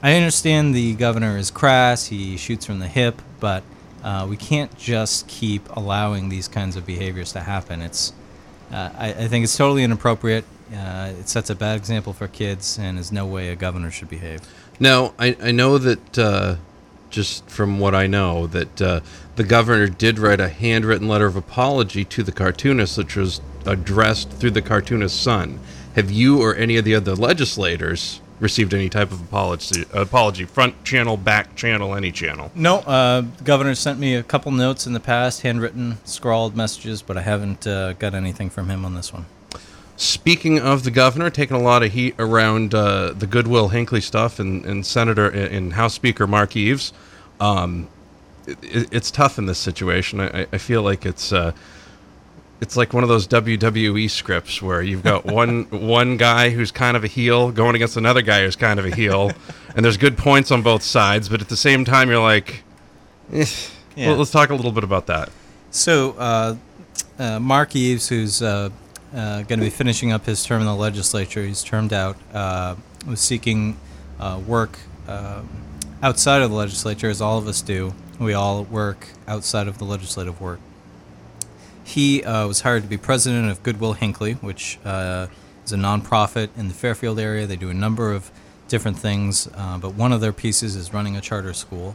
I 0.03 0.15
understand 0.15 0.75
the 0.75 0.95
governor 0.95 1.37
is 1.37 1.51
crass; 1.51 2.07
he 2.07 2.37
shoots 2.37 2.67
from 2.67 2.79
the 2.79 2.89
hip, 2.89 3.21
but 3.41 3.63
uh, 4.03 4.27
we 4.29 4.37
can't 4.37 4.77
just 4.77 5.29
keep 5.29 5.69
allowing 5.77 6.29
these 6.29 6.49
kinds 6.49 6.77
of 6.77 6.85
behaviors 6.85 7.33
to 7.33 7.41
happen. 7.41 7.81
It's 7.81 8.13
uh, 8.73 8.91
I, 8.97 9.09
I 9.11 9.29
think 9.29 9.45
it's 9.45 9.57
totally 9.57 9.85
inappropriate. 9.85 10.45
Uh, 10.73 11.13
it 11.19 11.29
sets 11.29 11.51
a 11.51 11.55
bad 11.55 11.77
example 11.77 12.13
for 12.13 12.29
kids, 12.29 12.79
and 12.79 12.99
is 12.99 13.13
no 13.13 13.27
way 13.27 13.49
a 13.49 13.57
governor 13.57 13.91
should 13.91 14.09
behave. 14.09 14.41
Now, 14.81 15.13
I, 15.19 15.37
I 15.43 15.51
know 15.51 15.79
that 15.79 16.19
uh, 16.19 16.57
just 17.13 17.49
from 17.49 17.79
what 17.79 17.95
I 17.95 18.07
know, 18.07 18.47
that 18.49 18.83
uh, 18.83 19.01
the 19.37 19.45
governor 19.45 19.87
did 19.87 20.19
write 20.19 20.41
a 20.41 20.49
handwritten 20.49 21.07
letter 21.07 21.27
of 21.27 21.37
apology 21.37 22.05
to 22.07 22.23
the 22.23 22.33
cartoonist, 22.33 22.99
which 22.99 23.15
was 23.15 23.41
addressed 23.67 24.31
through 24.31 24.51
the 24.51 24.63
cartoonist's 24.63 25.21
son. 25.21 25.61
Have 25.95 26.11
you 26.11 26.43
or 26.43 26.57
any 26.57 26.77
of 26.77 26.85
the 26.85 26.95
other 26.95 27.15
legislators 27.15 28.21
received 28.41 28.75
any 28.75 28.89
type 28.89 29.13
of 29.13 29.21
apology? 29.21 29.85
Apology, 29.93 30.47
front 30.47 30.83
channel, 30.85 31.17
back 31.17 31.55
channel, 31.55 31.95
any 31.95 32.11
channel? 32.11 32.51
No, 32.55 32.79
uh, 32.79 33.21
the 33.21 33.45
governor 33.45 33.75
sent 33.75 33.99
me 34.01 34.15
a 34.15 34.23
couple 34.23 34.51
notes 34.51 34.87
in 34.87 34.95
the 34.95 35.01
past, 35.01 35.43
handwritten, 35.43 35.99
scrawled 36.05 36.57
messages, 36.57 37.03
but 37.03 37.17
I 37.17 37.23
haven't 37.23 37.67
uh, 37.67 37.93
got 37.93 38.15
anything 38.15 38.51
from 38.51 38.71
him 38.71 38.85
on 38.85 38.95
this 38.95 39.13
one. 39.13 39.27
Speaking 39.97 40.59
of 40.59 40.85
the 40.85 40.91
governor, 40.91 41.31
taking 41.31 41.57
a 41.57 41.61
lot 41.61 41.83
of 41.83 41.93
heat 41.93 42.15
around 42.19 42.75
uh, 42.75 43.13
the 43.13 43.27
Goodwill 43.27 43.69
Hinckley 43.69 44.01
stuff 44.01 44.39
and, 44.39 44.65
and 44.65 44.85
Senator 44.85 45.29
and 45.29 45.75
House 45.75 45.95
Speaker 45.95 46.27
Mark 46.27 46.57
Eves, 46.57 46.93
um, 47.41 47.89
it, 48.47 48.93
it's 48.93 49.11
tough 49.11 49.39
in 49.39 49.47
this 49.47 49.59
situation. 49.59 50.21
I, 50.21 50.47
I 50.53 50.59
feel 50.59 50.83
like 50.83 51.07
it's 51.07 51.33
uh, 51.33 51.53
it's 52.61 52.77
like 52.77 52.93
one 52.93 53.03
of 53.03 53.09
those 53.09 53.27
WWE 53.29 54.09
scripts 54.09 54.63
where 54.63 54.83
you've 54.83 55.03
got 55.03 55.25
one 55.41 55.65
one 55.65 56.17
guy 56.17 56.51
who's 56.51 56.71
kind 56.71 56.97
of 56.97 57.05
a 57.05 57.09
heel 57.09 57.53
going 57.53 57.75
against 57.75 57.97
another 57.97 58.23
guy 58.23 58.43
who's 58.43 58.57
kind 58.57 58.81
of 58.81 58.87
a 58.87 58.95
heel, 58.95 59.33
and 59.77 59.85
there's 59.85 59.97
good 59.97 60.17
points 60.17 60.51
on 60.51 60.63
both 60.63 60.83
sides, 60.83 61.29
but 61.29 61.41
at 61.41 61.49
the 61.49 61.57
same 61.57 61.85
time 61.85 62.09
you're 62.09 62.23
like, 62.23 62.65
eh. 63.33 63.45
Yeah. 63.95 64.09
well, 64.09 64.17
let's 64.17 64.31
talk 64.31 64.49
a 64.49 64.55
little 64.55 64.73
bit 64.73 64.85
about 64.85 65.07
that. 65.09 65.29
So, 65.71 66.13
uh, 66.13 66.57
uh, 67.19 67.39
Mark 67.41 67.77
Eves, 67.77 68.09
who's 68.09 68.41
uh, 68.41 68.71
uh, 69.15 69.43
going 69.43 69.59
to 69.59 69.65
be 69.65 69.71
finishing 69.71 70.13
up 70.13 70.27
his 70.27 70.45
term 70.45 70.61
in 70.61 70.67
the 70.67 70.75
legislature, 70.75 71.45
he's 71.45 71.63
termed 71.63 71.93
out, 71.93 72.17
uh, 72.33 72.77
was 73.07 73.21
seeking 73.21 73.77
uh, 74.19 74.41
work 74.47 74.79
uh, 75.09 75.43
outside 76.03 76.43
of 76.43 76.51
the 76.51 76.57
legislature, 76.57 77.11
as 77.11 77.21
all 77.21 77.39
of 77.39 77.47
us 77.47 77.61
do. 77.63 77.95
We 78.19 78.35
all 78.35 78.65
work 78.65 79.09
outside 79.27 79.69
of 79.69 79.79
the 79.79 79.85
legislative 79.85 80.41
work. 80.41 80.61
He 81.85 82.23
uh, 82.23 82.47
was 82.47 82.61
hired 82.61 82.85
to 82.85 82.89
be 82.89 82.97
president 82.97 83.51
of 83.51 83.63
Goodwill 83.63 83.95
Hinckley, 83.95 84.35
which 84.35 84.79
is 84.85 85.73
a 85.73 85.77
nonprofit 85.77 86.51
in 86.57 86.69
the 86.69 86.75
Fairfield 86.75 87.19
area. 87.19 87.47
They 87.47 87.57
do 87.57 87.71
a 87.71 87.75
number 87.75 88.13
of 88.13 88.31
different 88.73 88.99
things, 88.99 89.49
uh, 89.55 89.77
but 89.77 89.95
one 89.95 90.13
of 90.13 90.23
their 90.23 90.33
pieces 90.33 90.77
is 90.77 90.95
running 90.95 91.15
a 91.15 91.21
charter 91.21 91.53
school. 91.53 91.95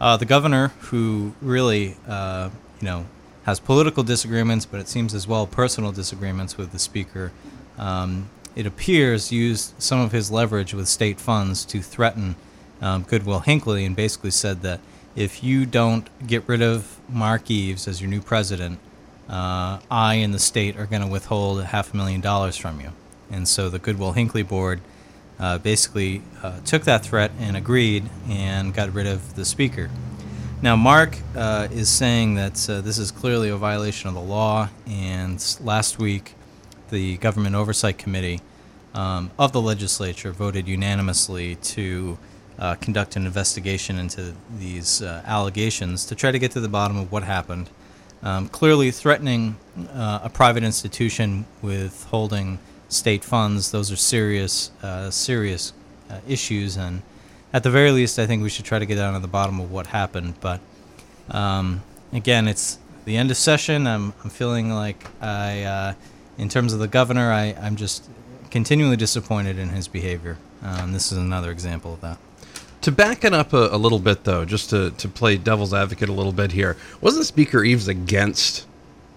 Uh, 0.00 0.16
the 0.16 0.24
governor, 0.24 0.68
who 0.82 1.34
really, 1.40 1.96
uh, 2.06 2.50
you 2.80 2.84
know, 2.84 3.06
has 3.46 3.60
political 3.60 4.02
disagreements, 4.02 4.66
but 4.66 4.80
it 4.80 4.88
seems 4.88 5.14
as 5.14 5.28
well 5.28 5.46
personal 5.46 5.92
disagreements 5.92 6.58
with 6.58 6.72
the 6.72 6.78
speaker, 6.80 7.30
um, 7.78 8.28
it 8.56 8.66
appears 8.66 9.30
used 9.30 9.72
some 9.80 10.00
of 10.00 10.10
his 10.10 10.32
leverage 10.32 10.74
with 10.74 10.88
state 10.88 11.20
funds 11.20 11.64
to 11.64 11.80
threaten 11.80 12.34
um, 12.82 13.04
Goodwill 13.04 13.40
Hinckley 13.40 13.84
and 13.84 13.94
basically 13.94 14.32
said 14.32 14.62
that 14.62 14.80
if 15.14 15.44
you 15.44 15.64
don't 15.64 16.08
get 16.26 16.42
rid 16.48 16.60
of 16.60 16.98
Mark 17.08 17.48
Eves 17.48 17.86
as 17.86 18.00
your 18.00 18.10
new 18.10 18.20
president, 18.20 18.80
uh, 19.28 19.78
I 19.90 20.14
and 20.14 20.34
the 20.34 20.40
state 20.40 20.76
are 20.76 20.86
going 20.86 21.02
to 21.02 21.08
withhold 21.08 21.62
half 21.66 21.94
a 21.94 21.96
million 21.96 22.20
dollars 22.20 22.56
from 22.56 22.80
you. 22.80 22.90
And 23.30 23.46
so 23.46 23.70
the 23.70 23.78
Goodwill 23.78 24.12
Hinckley 24.12 24.42
board 24.42 24.80
uh, 25.38 25.58
basically 25.58 26.22
uh, 26.42 26.58
took 26.64 26.82
that 26.82 27.04
threat 27.04 27.30
and 27.38 27.56
agreed 27.56 28.10
and 28.28 28.74
got 28.74 28.92
rid 28.92 29.06
of 29.06 29.36
the 29.36 29.44
speaker. 29.44 29.88
Now, 30.62 30.74
Mark 30.74 31.18
uh, 31.36 31.68
is 31.70 31.90
saying 31.90 32.36
that 32.36 32.68
uh, 32.68 32.80
this 32.80 32.96
is 32.96 33.10
clearly 33.10 33.50
a 33.50 33.56
violation 33.56 34.08
of 34.08 34.14
the 34.14 34.22
law, 34.22 34.70
and 34.86 35.38
last 35.60 35.98
week 35.98 36.34
the 36.88 37.18
Government 37.18 37.54
Oversight 37.54 37.98
Committee 37.98 38.40
um, 38.94 39.30
of 39.38 39.52
the 39.52 39.60
legislature 39.60 40.32
voted 40.32 40.66
unanimously 40.66 41.56
to 41.56 42.18
uh, 42.58 42.74
conduct 42.76 43.16
an 43.16 43.26
investigation 43.26 43.98
into 43.98 44.32
these 44.58 45.02
uh, 45.02 45.22
allegations 45.26 46.06
to 46.06 46.14
try 46.14 46.30
to 46.30 46.38
get 46.38 46.52
to 46.52 46.60
the 46.60 46.70
bottom 46.70 46.96
of 46.96 47.12
what 47.12 47.22
happened. 47.22 47.68
um, 48.22 48.48
clearly 48.48 48.90
threatening 48.90 49.56
uh, 49.92 50.20
a 50.22 50.28
private 50.28 50.62
institution 50.62 51.46
with 51.62 52.04
holding 52.10 52.58
state 52.88 53.24
funds. 53.24 53.70
Those 53.70 53.92
are 53.92 53.96
serious, 53.96 54.70
uh, 54.82 55.10
serious 55.10 55.72
issues, 56.26 56.76
and 56.76 57.02
at 57.56 57.62
the 57.62 57.70
very 57.70 57.90
least, 57.90 58.18
I 58.18 58.26
think 58.26 58.42
we 58.42 58.50
should 58.50 58.66
try 58.66 58.78
to 58.78 58.84
get 58.84 58.96
down 58.96 59.14
to 59.14 59.18
the 59.18 59.26
bottom 59.26 59.60
of 59.60 59.72
what 59.72 59.86
happened. 59.86 60.34
But 60.42 60.60
um, 61.30 61.82
again, 62.12 62.48
it's 62.48 62.78
the 63.06 63.16
end 63.16 63.30
of 63.30 63.38
session. 63.38 63.86
I'm, 63.86 64.12
I'm 64.22 64.28
feeling 64.28 64.70
like 64.70 65.06
I, 65.22 65.62
uh, 65.62 65.94
in 66.36 66.50
terms 66.50 66.74
of 66.74 66.80
the 66.80 66.86
governor, 66.86 67.32
I, 67.32 67.56
I'm 67.58 67.76
just 67.76 68.10
continually 68.50 68.98
disappointed 68.98 69.58
in 69.58 69.70
his 69.70 69.88
behavior. 69.88 70.36
Um, 70.62 70.92
this 70.92 71.10
is 71.10 71.16
another 71.16 71.50
example 71.50 71.94
of 71.94 72.02
that. 72.02 72.18
To 72.82 72.92
back 72.92 73.24
it 73.24 73.32
up 73.32 73.54
a, 73.54 73.68
a 73.72 73.78
little 73.78 74.00
bit, 74.00 74.24
though, 74.24 74.44
just 74.44 74.68
to, 74.68 74.90
to 74.90 75.08
play 75.08 75.38
devil's 75.38 75.72
advocate 75.72 76.10
a 76.10 76.12
little 76.12 76.32
bit 76.32 76.52
here, 76.52 76.76
wasn't 77.00 77.24
Speaker 77.24 77.64
Eves 77.64 77.88
against 77.88 78.66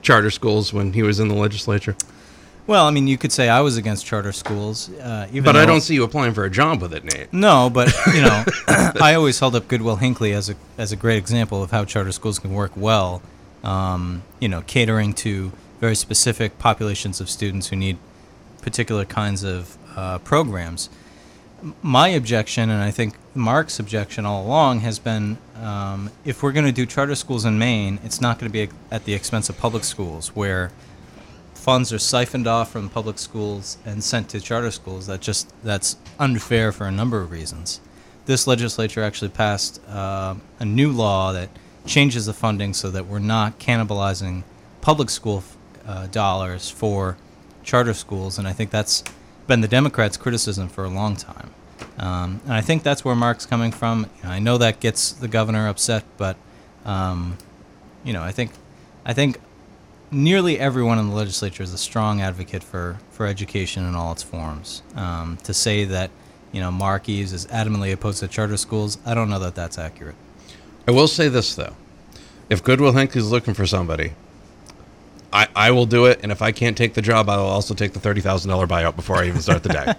charter 0.01 0.31
schools 0.31 0.71
when 0.71 0.93
he 0.93 1.03
was 1.03 1.19
in 1.19 1.27
the 1.27 1.35
legislature? 1.35 1.97
Well, 2.69 2.85
I 2.85 2.91
mean, 2.91 3.07
you 3.07 3.17
could 3.17 3.31
say 3.31 3.49
I 3.49 3.61
was 3.61 3.77
against 3.77 4.05
charter 4.05 4.31
schools, 4.31 4.91
uh, 4.99 5.25
even 5.31 5.43
But 5.43 5.55
I 5.55 5.65
don't 5.65 5.81
see 5.81 5.95
you 5.95 6.03
applying 6.03 6.35
for 6.35 6.43
a 6.43 6.51
job 6.51 6.83
with 6.83 6.93
it, 6.93 7.03
Nate. 7.03 7.33
No, 7.33 7.67
but 7.67 7.91
you 8.13 8.21
know, 8.21 8.45
I 9.01 9.15
always 9.15 9.39
held 9.39 9.55
up 9.55 9.67
Goodwill 9.67 9.95
Hinckley 9.95 10.33
as 10.33 10.51
a 10.51 10.55
as 10.77 10.91
a 10.91 10.95
great 10.95 11.17
example 11.17 11.63
of 11.63 11.71
how 11.71 11.83
charter 11.83 12.11
schools 12.11 12.37
can 12.37 12.53
work 12.53 12.71
well. 12.75 13.23
Um, 13.63 14.21
you 14.39 14.47
know, 14.47 14.61
catering 14.61 15.15
to 15.15 15.51
very 15.79 15.95
specific 15.95 16.59
populations 16.59 17.19
of 17.19 17.27
students 17.27 17.69
who 17.69 17.75
need 17.75 17.97
particular 18.61 19.03
kinds 19.03 19.43
of 19.43 19.75
uh, 19.95 20.19
programs. 20.19 20.91
My 21.81 22.09
objection, 22.09 22.69
and 22.69 22.83
I 22.83 22.91
think 22.91 23.15
Mark's 23.33 23.79
objection 23.79 24.27
all 24.27 24.45
along, 24.45 24.81
has 24.81 24.99
been 24.99 25.39
um, 25.59 26.11
if 26.23 26.43
we're 26.43 26.51
going 26.51 26.67
to 26.67 26.71
do 26.71 26.85
charter 26.85 27.15
schools 27.15 27.45
in 27.45 27.57
Maine, 27.57 27.97
it's 28.03 28.21
not 28.21 28.37
going 28.37 28.47
to 28.47 28.53
be 28.53 28.71
at 28.91 29.05
the 29.05 29.15
expense 29.15 29.49
of 29.49 29.57
public 29.57 29.83
schools, 29.83 30.35
where 30.35 30.71
funds 31.59 31.91
are 31.91 31.99
siphoned 31.99 32.47
off 32.47 32.71
from 32.71 32.89
public 32.89 33.19
schools 33.19 33.77
and 33.85 34.03
sent 34.03 34.29
to 34.29 34.39
charter 34.39 34.71
schools. 34.71 35.07
That 35.07 35.21
just 35.21 35.53
that's 35.63 35.97
unfair 36.17 36.71
for 36.71 36.87
a 36.87 36.91
number 36.91 37.21
of 37.21 37.31
reasons. 37.31 37.81
This 38.25 38.47
legislature 38.47 39.03
actually 39.03 39.29
passed 39.29 39.81
uh, 39.87 40.35
a 40.59 40.65
new 40.65 40.91
law 40.91 41.33
that 41.33 41.49
changes 41.85 42.25
the 42.25 42.33
funding 42.33 42.73
so 42.73 42.89
that 42.91 43.05
we're 43.07 43.19
not 43.19 43.59
cannibalizing 43.59 44.43
public 44.81 45.09
school 45.09 45.43
uh, 45.85 46.07
dollars 46.07 46.69
for 46.69 47.17
charter 47.63 47.93
schools, 47.93 48.37
and 48.37 48.47
I 48.47 48.53
think 48.53 48.71
that's 48.71 49.03
been 49.47 49.61
the 49.61 49.67
Democrats' 49.67 50.17
criticism 50.17 50.69
for 50.69 50.85
a 50.85 50.89
long 50.89 51.15
time. 51.15 51.49
Um, 51.97 52.41
and 52.45 52.53
I 52.53 52.61
think 52.61 52.83
that's 52.83 53.03
where 53.03 53.15
Mark's 53.15 53.45
coming 53.45 53.71
from. 53.71 54.09
You 54.17 54.23
know, 54.23 54.29
I 54.29 54.39
know 54.39 54.57
that 54.57 54.79
gets 54.79 55.11
the 55.11 55.27
governor 55.27 55.67
upset, 55.67 56.03
but 56.17 56.37
um, 56.85 57.37
you 58.03 58.13
know, 58.13 58.21
I 58.21 58.31
think 58.31 58.51
I 59.05 59.13
think 59.13 59.39
nearly 60.11 60.59
everyone 60.59 60.99
in 60.99 61.09
the 61.09 61.15
legislature 61.15 61.63
is 61.63 61.73
a 61.73 61.77
strong 61.77 62.21
advocate 62.21 62.63
for, 62.63 62.97
for 63.11 63.25
education 63.25 63.85
in 63.85 63.95
all 63.95 64.11
its 64.11 64.23
forms. 64.23 64.81
Um, 64.95 65.37
to 65.43 65.53
say 65.53 65.85
that, 65.85 66.11
you 66.51 66.61
know, 66.61 66.71
Mark 66.71 67.07
Eves 67.09 67.33
is 67.33 67.45
adamantly 67.47 67.93
opposed 67.93 68.19
to 68.19 68.27
charter 68.27 68.57
schools, 68.57 68.97
I 69.05 69.13
don't 69.13 69.29
know 69.29 69.39
that 69.39 69.55
that's 69.55 69.77
accurate. 69.77 70.15
I 70.87 70.91
will 70.91 71.07
say 71.07 71.27
this, 71.27 71.55
though. 71.55 71.75
If 72.49 72.63
Goodwill 72.63 72.93
Hinckley's 72.93 73.29
looking 73.29 73.53
for 73.53 73.67
somebody, 73.67 74.13
I, 75.31 75.47
I 75.55 75.71
will 75.71 75.85
do 75.85 76.05
it. 76.05 76.19
And 76.23 76.31
if 76.31 76.41
I 76.41 76.51
can't 76.51 76.75
take 76.75 76.95
the 76.95 77.01
job, 77.01 77.29
I 77.29 77.37
will 77.37 77.43
also 77.43 77.75
take 77.75 77.93
the 77.93 77.99
$30,000 77.99 78.67
buyout 78.67 78.95
before 78.95 79.17
I 79.17 79.27
even 79.27 79.41
start 79.41 79.61
the 79.61 79.69
day. 79.69 79.93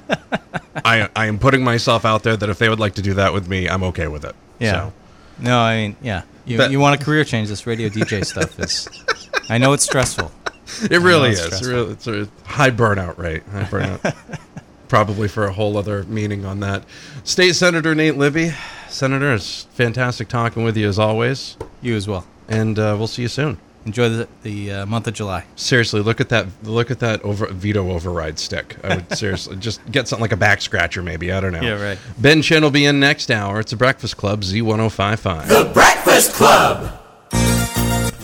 I, 0.84 1.08
I 1.14 1.26
am 1.26 1.38
putting 1.38 1.62
myself 1.62 2.04
out 2.04 2.24
there 2.24 2.36
that 2.36 2.48
if 2.48 2.58
they 2.58 2.68
would 2.68 2.80
like 2.80 2.94
to 2.94 3.02
do 3.02 3.14
that 3.14 3.32
with 3.32 3.46
me, 3.48 3.68
I'm 3.68 3.84
okay 3.84 4.08
with 4.08 4.24
it. 4.24 4.34
So. 4.60 4.92
No, 5.38 5.58
I 5.58 5.76
mean, 5.76 5.96
yeah. 6.02 6.22
You, 6.44 6.62
you 6.64 6.80
want 6.80 7.00
a 7.00 7.04
career 7.04 7.22
change, 7.22 7.48
this 7.48 7.66
radio 7.66 7.88
DJ 7.88 8.24
stuff 8.24 8.58
is. 8.58 8.88
I 9.50 9.58
know 9.58 9.72
it's 9.72 9.84
stressful. 9.84 10.32
It 10.88 11.00
really 11.00 11.30
is. 11.30 11.40
It's, 11.44 11.56
stressful. 11.56 11.72
really, 11.72 11.92
it's 11.92 12.06
a 12.06 12.28
high 12.44 12.70
burnout 12.70 13.18
rate. 13.18 13.42
High 13.50 13.64
burnout. 13.64 14.38
Probably 14.86 15.26
for 15.26 15.44
a 15.44 15.52
whole 15.52 15.76
other 15.76 16.04
meeting 16.04 16.44
on 16.44 16.60
that. 16.60 16.84
State 17.24 17.56
Senator 17.56 17.92
Nate 17.92 18.16
Libby. 18.16 18.52
Senator, 18.88 19.34
it's 19.34 19.64
fantastic 19.72 20.28
talking 20.28 20.62
with 20.62 20.76
you 20.76 20.88
as 20.88 20.96
always. 20.96 21.56
You 21.82 21.96
as 21.96 22.06
well. 22.06 22.24
And 22.48 22.78
uh, 22.78 22.94
we'll 22.96 23.08
see 23.08 23.22
you 23.22 23.28
soon. 23.28 23.58
Enjoy 23.84 24.08
the, 24.10 24.28
the 24.42 24.72
uh, 24.72 24.86
month 24.86 25.08
of 25.08 25.14
July. 25.14 25.44
Seriously, 25.56 26.02
look 26.02 26.20
at 26.20 26.28
that! 26.28 26.46
Look 26.62 26.92
at 26.92 27.00
that 27.00 27.20
over 27.22 27.46
veto 27.46 27.90
override 27.90 28.38
stick. 28.38 28.76
I 28.84 28.96
would 28.96 29.12
seriously 29.16 29.56
just 29.56 29.80
get 29.90 30.06
something 30.06 30.22
like 30.22 30.32
a 30.32 30.36
back 30.36 30.60
scratcher, 30.60 31.02
maybe. 31.02 31.32
I 31.32 31.40
don't 31.40 31.52
know. 31.52 31.62
Yeah, 31.62 31.82
right. 31.82 31.98
Ben 32.18 32.42
Chin 32.42 32.62
will 32.62 32.70
be 32.70 32.84
in 32.84 33.00
next 33.00 33.30
hour. 33.30 33.58
It's 33.58 33.72
a 33.72 33.76
Breakfast 33.76 34.16
Club 34.16 34.42
Z1055. 34.42 35.48
The 35.48 35.70
Breakfast 35.72 36.34
Club. 36.34 36.99